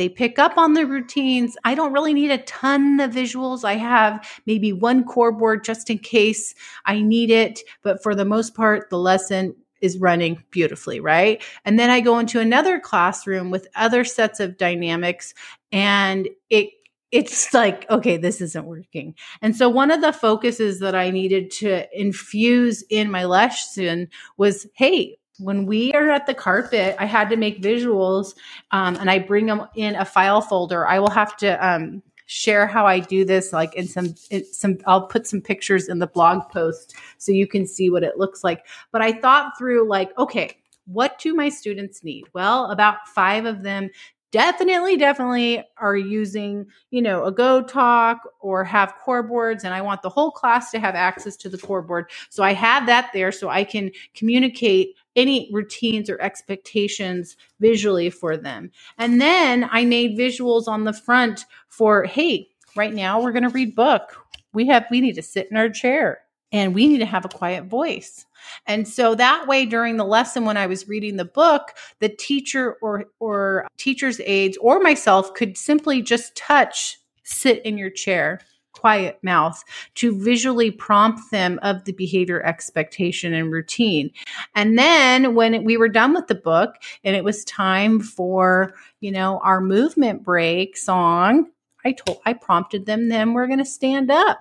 they 0.00 0.08
pick 0.08 0.38
up 0.38 0.56
on 0.56 0.72
the 0.72 0.86
routines. 0.86 1.58
I 1.62 1.74
don't 1.74 1.92
really 1.92 2.14
need 2.14 2.30
a 2.30 2.38
ton 2.38 2.98
of 3.00 3.10
visuals. 3.10 3.64
I 3.64 3.74
have 3.74 4.26
maybe 4.46 4.72
one 4.72 5.04
core 5.04 5.30
board 5.30 5.62
just 5.62 5.90
in 5.90 5.98
case 5.98 6.54
I 6.86 7.02
need 7.02 7.30
it. 7.30 7.60
But 7.82 8.02
for 8.02 8.14
the 8.14 8.24
most 8.24 8.54
part, 8.54 8.88
the 8.88 8.98
lesson 8.98 9.54
is 9.82 9.98
running 9.98 10.42
beautifully, 10.50 11.00
right? 11.00 11.42
And 11.66 11.78
then 11.78 11.90
I 11.90 12.00
go 12.00 12.18
into 12.18 12.40
another 12.40 12.80
classroom 12.80 13.50
with 13.50 13.68
other 13.76 14.04
sets 14.04 14.40
of 14.40 14.56
dynamics 14.56 15.34
and 15.70 16.30
it 16.48 16.70
it's 17.12 17.52
like, 17.52 17.90
okay, 17.90 18.16
this 18.16 18.40
isn't 18.40 18.66
working. 18.66 19.16
And 19.42 19.56
so 19.56 19.68
one 19.68 19.90
of 19.90 20.00
the 20.00 20.12
focuses 20.12 20.78
that 20.78 20.94
I 20.94 21.10
needed 21.10 21.50
to 21.58 21.86
infuse 21.92 22.84
in 22.88 23.10
my 23.10 23.24
lesson 23.24 24.08
was, 24.36 24.66
hey, 24.74 25.18
when 25.40 25.66
we 25.66 25.92
are 25.94 26.10
at 26.10 26.26
the 26.26 26.34
carpet, 26.34 26.96
I 26.98 27.06
had 27.06 27.30
to 27.30 27.36
make 27.36 27.62
visuals 27.62 28.34
um, 28.70 28.96
and 28.96 29.10
I 29.10 29.18
bring 29.18 29.46
them 29.46 29.66
in 29.74 29.94
a 29.96 30.04
file 30.04 30.40
folder. 30.40 30.86
I 30.86 30.98
will 30.98 31.10
have 31.10 31.36
to 31.38 31.66
um, 31.66 32.02
share 32.26 32.66
how 32.66 32.86
I 32.86 33.00
do 33.00 33.24
this, 33.24 33.52
like 33.52 33.74
in 33.74 33.88
some, 33.88 34.14
in 34.30 34.44
some, 34.52 34.78
I'll 34.86 35.06
put 35.06 35.26
some 35.26 35.40
pictures 35.40 35.88
in 35.88 35.98
the 35.98 36.06
blog 36.06 36.48
post 36.50 36.94
so 37.18 37.32
you 37.32 37.46
can 37.46 37.66
see 37.66 37.90
what 37.90 38.04
it 38.04 38.18
looks 38.18 38.44
like. 38.44 38.66
But 38.92 39.02
I 39.02 39.12
thought 39.12 39.58
through, 39.58 39.88
like, 39.88 40.16
okay, 40.18 40.56
what 40.86 41.18
do 41.18 41.34
my 41.34 41.48
students 41.48 42.04
need? 42.04 42.24
Well, 42.32 42.70
about 42.70 43.08
five 43.08 43.46
of 43.46 43.62
them 43.62 43.90
definitely 44.32 44.96
definitely 44.96 45.64
are 45.78 45.96
using 45.96 46.66
you 46.90 47.02
know 47.02 47.24
a 47.24 47.32
GoTalk 47.32 48.18
or 48.40 48.64
have 48.64 48.94
core 49.04 49.22
boards 49.22 49.64
and 49.64 49.74
i 49.74 49.80
want 49.82 50.02
the 50.02 50.08
whole 50.10 50.30
class 50.30 50.70
to 50.70 50.78
have 50.80 50.94
access 50.94 51.36
to 51.36 51.48
the 51.48 51.58
core 51.58 51.82
board 51.82 52.10
so 52.30 52.42
i 52.42 52.52
have 52.52 52.86
that 52.86 53.10
there 53.14 53.32
so 53.32 53.48
i 53.48 53.64
can 53.64 53.90
communicate 54.14 54.96
any 55.16 55.50
routines 55.52 56.08
or 56.10 56.20
expectations 56.20 57.36
visually 57.60 58.10
for 58.10 58.36
them. 58.36 58.70
And 58.98 59.20
then 59.20 59.68
I 59.70 59.84
made 59.84 60.18
visuals 60.18 60.68
on 60.68 60.84
the 60.84 60.92
front 60.92 61.44
for, 61.68 62.04
hey, 62.04 62.48
right 62.76 62.94
now 62.94 63.20
we're 63.20 63.32
going 63.32 63.42
to 63.44 63.48
read 63.50 63.74
book. 63.74 64.16
We 64.52 64.66
have 64.68 64.86
we 64.90 65.00
need 65.00 65.14
to 65.14 65.22
sit 65.22 65.48
in 65.50 65.56
our 65.56 65.68
chair 65.68 66.20
and 66.52 66.74
we 66.74 66.88
need 66.88 66.98
to 66.98 67.06
have 67.06 67.24
a 67.24 67.28
quiet 67.28 67.64
voice. 67.64 68.26
And 68.66 68.88
so 68.88 69.14
that 69.14 69.46
way 69.46 69.66
during 69.66 69.96
the 69.96 70.04
lesson 70.04 70.44
when 70.44 70.56
I 70.56 70.66
was 70.66 70.88
reading 70.88 71.16
the 71.16 71.24
book, 71.24 71.72
the 72.00 72.08
teacher 72.08 72.76
or 72.82 73.04
or 73.18 73.68
teacher's 73.76 74.20
aides 74.20 74.58
or 74.60 74.80
myself 74.80 75.34
could 75.34 75.56
simply 75.56 76.02
just 76.02 76.34
touch 76.36 76.98
sit 77.22 77.64
in 77.64 77.78
your 77.78 77.90
chair 77.90 78.40
quiet 78.72 79.18
mouth 79.22 79.62
to 79.94 80.18
visually 80.22 80.70
prompt 80.70 81.20
them 81.30 81.58
of 81.62 81.84
the 81.84 81.92
behavior 81.92 82.42
expectation 82.42 83.34
and 83.34 83.52
routine. 83.52 84.10
And 84.54 84.78
then 84.78 85.34
when 85.34 85.64
we 85.64 85.76
were 85.76 85.88
done 85.88 86.14
with 86.14 86.28
the 86.28 86.34
book 86.34 86.76
and 87.04 87.14
it 87.14 87.24
was 87.24 87.44
time 87.44 88.00
for, 88.00 88.74
you 89.00 89.10
know, 89.10 89.40
our 89.42 89.60
movement 89.60 90.22
break 90.22 90.76
song, 90.76 91.50
I 91.84 91.92
told 91.92 92.20
I 92.24 92.32
prompted 92.32 92.86
them 92.86 93.08
then 93.08 93.32
we're 93.32 93.46
going 93.46 93.58
to 93.58 93.64
stand 93.64 94.10
up 94.10 94.38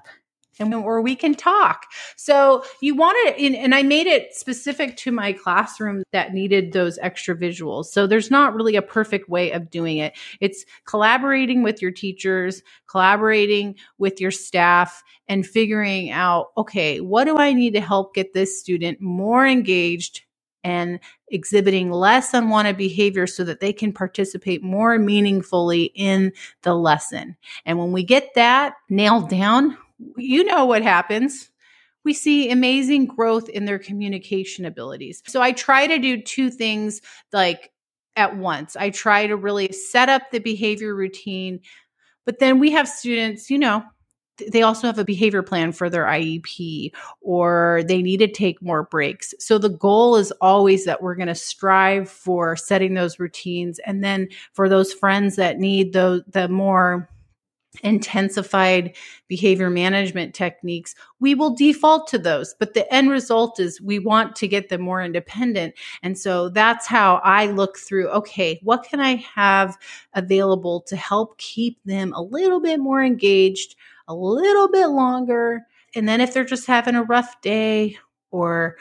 and 0.59 0.73
or 0.73 1.01
we 1.01 1.15
can 1.15 1.35
talk. 1.35 1.85
So 2.15 2.63
you 2.81 2.95
want 2.95 3.09
wanted, 3.09 3.55
and 3.55 3.75
I 3.75 3.83
made 3.83 4.07
it 4.07 4.33
specific 4.33 4.97
to 4.97 5.11
my 5.11 5.33
classroom 5.33 6.03
that 6.11 6.33
needed 6.33 6.73
those 6.73 6.97
extra 6.99 7.35
visuals. 7.35 7.85
So 7.85 8.07
there's 8.07 8.31
not 8.31 8.53
really 8.53 8.75
a 8.75 8.81
perfect 8.81 9.29
way 9.29 9.51
of 9.51 9.69
doing 9.69 9.97
it. 9.97 10.17
It's 10.39 10.65
collaborating 10.85 11.63
with 11.63 11.81
your 11.81 11.91
teachers, 11.91 12.61
collaborating 12.87 13.75
with 13.97 14.21
your 14.21 14.31
staff, 14.31 15.03
and 15.27 15.45
figuring 15.45 16.11
out, 16.11 16.47
okay, 16.57 17.01
what 17.01 17.25
do 17.25 17.37
I 17.37 17.53
need 17.53 17.73
to 17.73 17.81
help 17.81 18.13
get 18.13 18.33
this 18.33 18.59
student 18.59 18.99
more 19.01 19.45
engaged 19.45 20.23
and 20.63 20.99
exhibiting 21.29 21.89
less 21.89 22.33
unwanted 22.33 22.75
behavior 22.75 23.25
so 23.25 23.45
that 23.45 23.61
they 23.61 23.71
can 23.71 23.93
participate 23.93 24.61
more 24.61 24.99
meaningfully 24.99 25.85
in 25.95 26.33
the 26.63 26.75
lesson. 26.75 27.37
And 27.65 27.79
when 27.79 27.93
we 27.93 28.03
get 28.03 28.33
that 28.35 28.73
nailed 28.89 29.29
down, 29.29 29.77
you 30.17 30.43
know 30.43 30.65
what 30.65 30.81
happens. 30.81 31.49
We 32.03 32.13
see 32.13 32.49
amazing 32.49 33.07
growth 33.07 33.49
in 33.49 33.65
their 33.65 33.79
communication 33.79 34.65
abilities. 34.65 35.21
So 35.27 35.41
I 35.41 35.51
try 35.51 35.87
to 35.87 35.99
do 35.99 36.21
two 36.21 36.49
things 36.49 37.01
like 37.33 37.71
at 38.15 38.37
once. 38.37 38.75
I 38.75 38.89
try 38.89 39.27
to 39.27 39.35
really 39.35 39.71
set 39.71 40.09
up 40.09 40.31
the 40.31 40.39
behavior 40.39 40.95
routine, 40.95 41.59
but 42.25 42.39
then 42.39 42.59
we 42.59 42.71
have 42.71 42.87
students, 42.87 43.49
you 43.49 43.57
know, 43.57 43.83
they 44.51 44.61
also 44.61 44.87
have 44.87 44.99
a 44.99 45.05
behavior 45.05 45.43
plan 45.43 45.71
for 45.71 45.89
their 45.89 46.05
IEP 46.05 46.91
or 47.21 47.81
they 47.87 48.01
need 48.01 48.17
to 48.17 48.27
take 48.27 48.61
more 48.61 48.83
breaks. 48.83 49.33
So 49.39 49.57
the 49.57 49.69
goal 49.69 50.15
is 50.15 50.31
always 50.39 50.85
that 50.85 51.01
we're 51.01 51.15
going 51.15 51.27
to 51.27 51.35
strive 51.35 52.09
for 52.09 52.55
setting 52.55 52.93
those 52.93 53.19
routines. 53.19 53.79
And 53.79 54.03
then 54.03 54.29
for 54.53 54.69
those 54.69 54.93
friends 54.93 55.35
that 55.35 55.59
need 55.59 55.93
those, 55.93 56.21
the 56.27 56.47
more 56.47 57.09
intensified 57.83 58.95
behavior 59.27 59.69
management 59.69 60.33
techniques, 60.33 60.95
we 61.19 61.35
will 61.35 61.55
default 61.55 62.07
to 62.07 62.17
those. 62.17 62.55
But 62.59 62.73
the 62.73 62.91
end 62.93 63.09
result 63.09 63.59
is 63.59 63.81
we 63.81 63.99
want 63.99 64.35
to 64.37 64.47
get 64.47 64.69
them 64.69 64.81
more 64.81 65.01
independent. 65.01 65.75
And 66.03 66.17
so 66.17 66.49
that's 66.49 66.87
how 66.87 67.21
I 67.23 67.47
look 67.47 67.77
through 67.77 68.09
okay, 68.09 68.59
what 68.63 68.83
can 68.83 68.99
I 68.99 69.15
have 69.35 69.77
available 70.13 70.81
to 70.81 70.95
help 70.95 71.37
keep 71.37 71.77
them 71.85 72.13
a 72.13 72.21
little 72.21 72.59
bit 72.59 72.79
more 72.79 73.03
engaged, 73.03 73.75
a 74.07 74.15
little 74.15 74.69
bit 74.69 74.87
longer? 74.87 75.65
And 75.95 76.07
then 76.07 76.21
if 76.21 76.33
they're 76.33 76.43
just 76.43 76.67
having 76.67 76.95
a 76.95 77.03
rough 77.03 77.41
day 77.41 77.97
or 78.31 78.77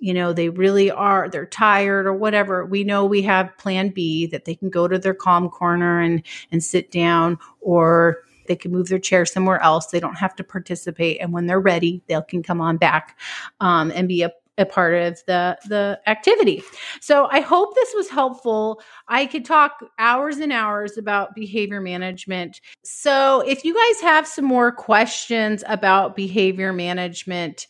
you 0.00 0.14
know 0.14 0.32
they 0.32 0.48
really 0.48 0.90
are 0.90 1.28
they're 1.28 1.46
tired 1.46 2.06
or 2.06 2.12
whatever 2.12 2.64
we 2.64 2.84
know 2.84 3.04
we 3.04 3.22
have 3.22 3.56
plan 3.58 3.88
b 3.88 4.26
that 4.26 4.44
they 4.44 4.54
can 4.54 4.70
go 4.70 4.86
to 4.86 4.98
their 4.98 5.14
calm 5.14 5.48
corner 5.48 6.00
and 6.00 6.22
and 6.52 6.62
sit 6.62 6.90
down 6.90 7.36
or 7.60 8.22
they 8.48 8.56
can 8.56 8.72
move 8.72 8.88
their 8.88 8.98
chair 8.98 9.24
somewhere 9.24 9.62
else. 9.62 9.86
They 9.86 10.00
don't 10.00 10.16
have 10.16 10.34
to 10.36 10.44
participate. 10.44 11.18
And 11.20 11.32
when 11.32 11.46
they're 11.46 11.60
ready, 11.60 12.02
they 12.08 12.20
can 12.28 12.42
come 12.42 12.60
on 12.60 12.76
back 12.76 13.18
um, 13.60 13.92
and 13.94 14.08
be 14.08 14.22
a 14.22 14.32
a 14.58 14.66
part 14.66 14.92
of 14.94 15.24
the 15.26 15.56
the 15.68 16.00
activity. 16.06 16.62
So 17.00 17.28
I 17.30 17.40
hope 17.40 17.74
this 17.74 17.92
was 17.94 18.08
helpful. 18.10 18.82
I 19.06 19.26
could 19.26 19.44
talk 19.44 19.84
hours 19.98 20.38
and 20.38 20.52
hours 20.52 20.98
about 20.98 21.34
behavior 21.34 21.80
management. 21.80 22.60
So 22.82 23.40
if 23.46 23.64
you 23.64 23.74
guys 23.74 24.00
have 24.02 24.26
some 24.26 24.44
more 24.44 24.72
questions 24.72 25.62
about 25.68 26.16
behavior 26.16 26.72
management, 26.72 27.68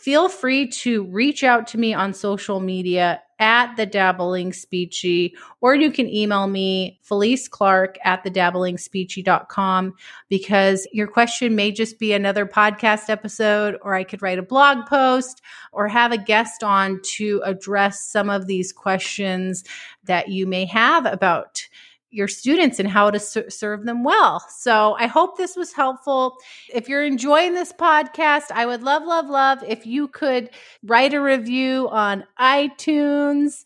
feel 0.00 0.30
free 0.30 0.66
to 0.66 1.04
reach 1.04 1.44
out 1.44 1.66
to 1.66 1.78
me 1.78 1.92
on 1.92 2.14
social 2.14 2.58
media 2.58 3.20
at 3.38 3.74
the 3.76 3.86
dabbling 3.86 4.50
speechie, 4.50 5.32
or 5.60 5.74
you 5.74 5.90
can 5.90 6.08
email 6.08 6.46
me, 6.46 6.98
Felice 7.02 7.48
Clark 7.48 7.96
at 8.04 8.22
the 8.22 8.30
dabbling 8.30 8.76
speechie.com, 8.76 9.94
because 10.28 10.86
your 10.92 11.06
question 11.06 11.54
may 11.54 11.70
just 11.70 11.98
be 11.98 12.12
another 12.12 12.46
podcast 12.46 13.08
episode, 13.08 13.76
or 13.82 13.94
I 13.94 14.04
could 14.04 14.22
write 14.22 14.38
a 14.38 14.42
blog 14.42 14.86
post 14.86 15.42
or 15.72 15.88
have 15.88 16.12
a 16.12 16.18
guest 16.18 16.62
on 16.62 17.00
to 17.16 17.42
address 17.44 18.04
some 18.04 18.30
of 18.30 18.46
these 18.46 18.72
questions 18.72 19.64
that 20.04 20.28
you 20.28 20.46
may 20.46 20.64
have 20.66 21.06
about 21.06 21.66
your 22.10 22.28
students 22.28 22.78
and 22.78 22.88
how 22.88 23.10
to 23.10 23.18
serve 23.18 23.84
them 23.84 24.02
well. 24.04 24.40
So 24.50 24.96
I 24.98 25.06
hope 25.06 25.36
this 25.36 25.56
was 25.56 25.72
helpful. 25.72 26.36
If 26.72 26.88
you're 26.88 27.04
enjoying 27.04 27.54
this 27.54 27.72
podcast, 27.72 28.50
I 28.52 28.66
would 28.66 28.82
love, 28.82 29.04
love, 29.04 29.28
love 29.28 29.62
if 29.66 29.86
you 29.86 30.08
could 30.08 30.50
write 30.82 31.14
a 31.14 31.20
review 31.20 31.88
on 31.88 32.24
iTunes 32.38 33.64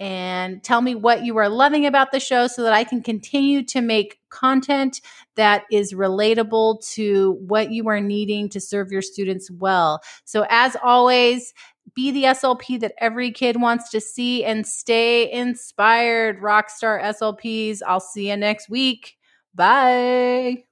and 0.00 0.62
tell 0.62 0.80
me 0.80 0.94
what 0.94 1.24
you 1.24 1.36
are 1.38 1.48
loving 1.48 1.86
about 1.86 2.10
the 2.10 2.18
show 2.18 2.46
so 2.46 2.62
that 2.64 2.72
I 2.72 2.84
can 2.84 3.02
continue 3.02 3.62
to 3.66 3.80
make 3.80 4.18
content 4.28 5.00
that 5.36 5.62
is 5.70 5.92
relatable 5.92 6.84
to 6.94 7.32
what 7.46 7.70
you 7.70 7.88
are 7.88 8.00
needing 8.00 8.48
to 8.50 8.60
serve 8.60 8.90
your 8.90 9.02
students 9.02 9.50
well. 9.50 10.00
So 10.24 10.46
as 10.50 10.76
always, 10.82 11.54
be 11.94 12.10
the 12.10 12.24
SLP 12.24 12.80
that 12.80 12.94
every 12.98 13.30
kid 13.30 13.60
wants 13.60 13.90
to 13.90 14.00
see 14.00 14.44
and 14.44 14.66
stay 14.66 15.30
inspired. 15.30 16.40
Rockstar 16.40 17.02
SLPs. 17.02 17.80
I'll 17.86 18.00
see 18.00 18.30
you 18.30 18.36
next 18.36 18.68
week. 18.68 19.16
Bye. 19.54 20.64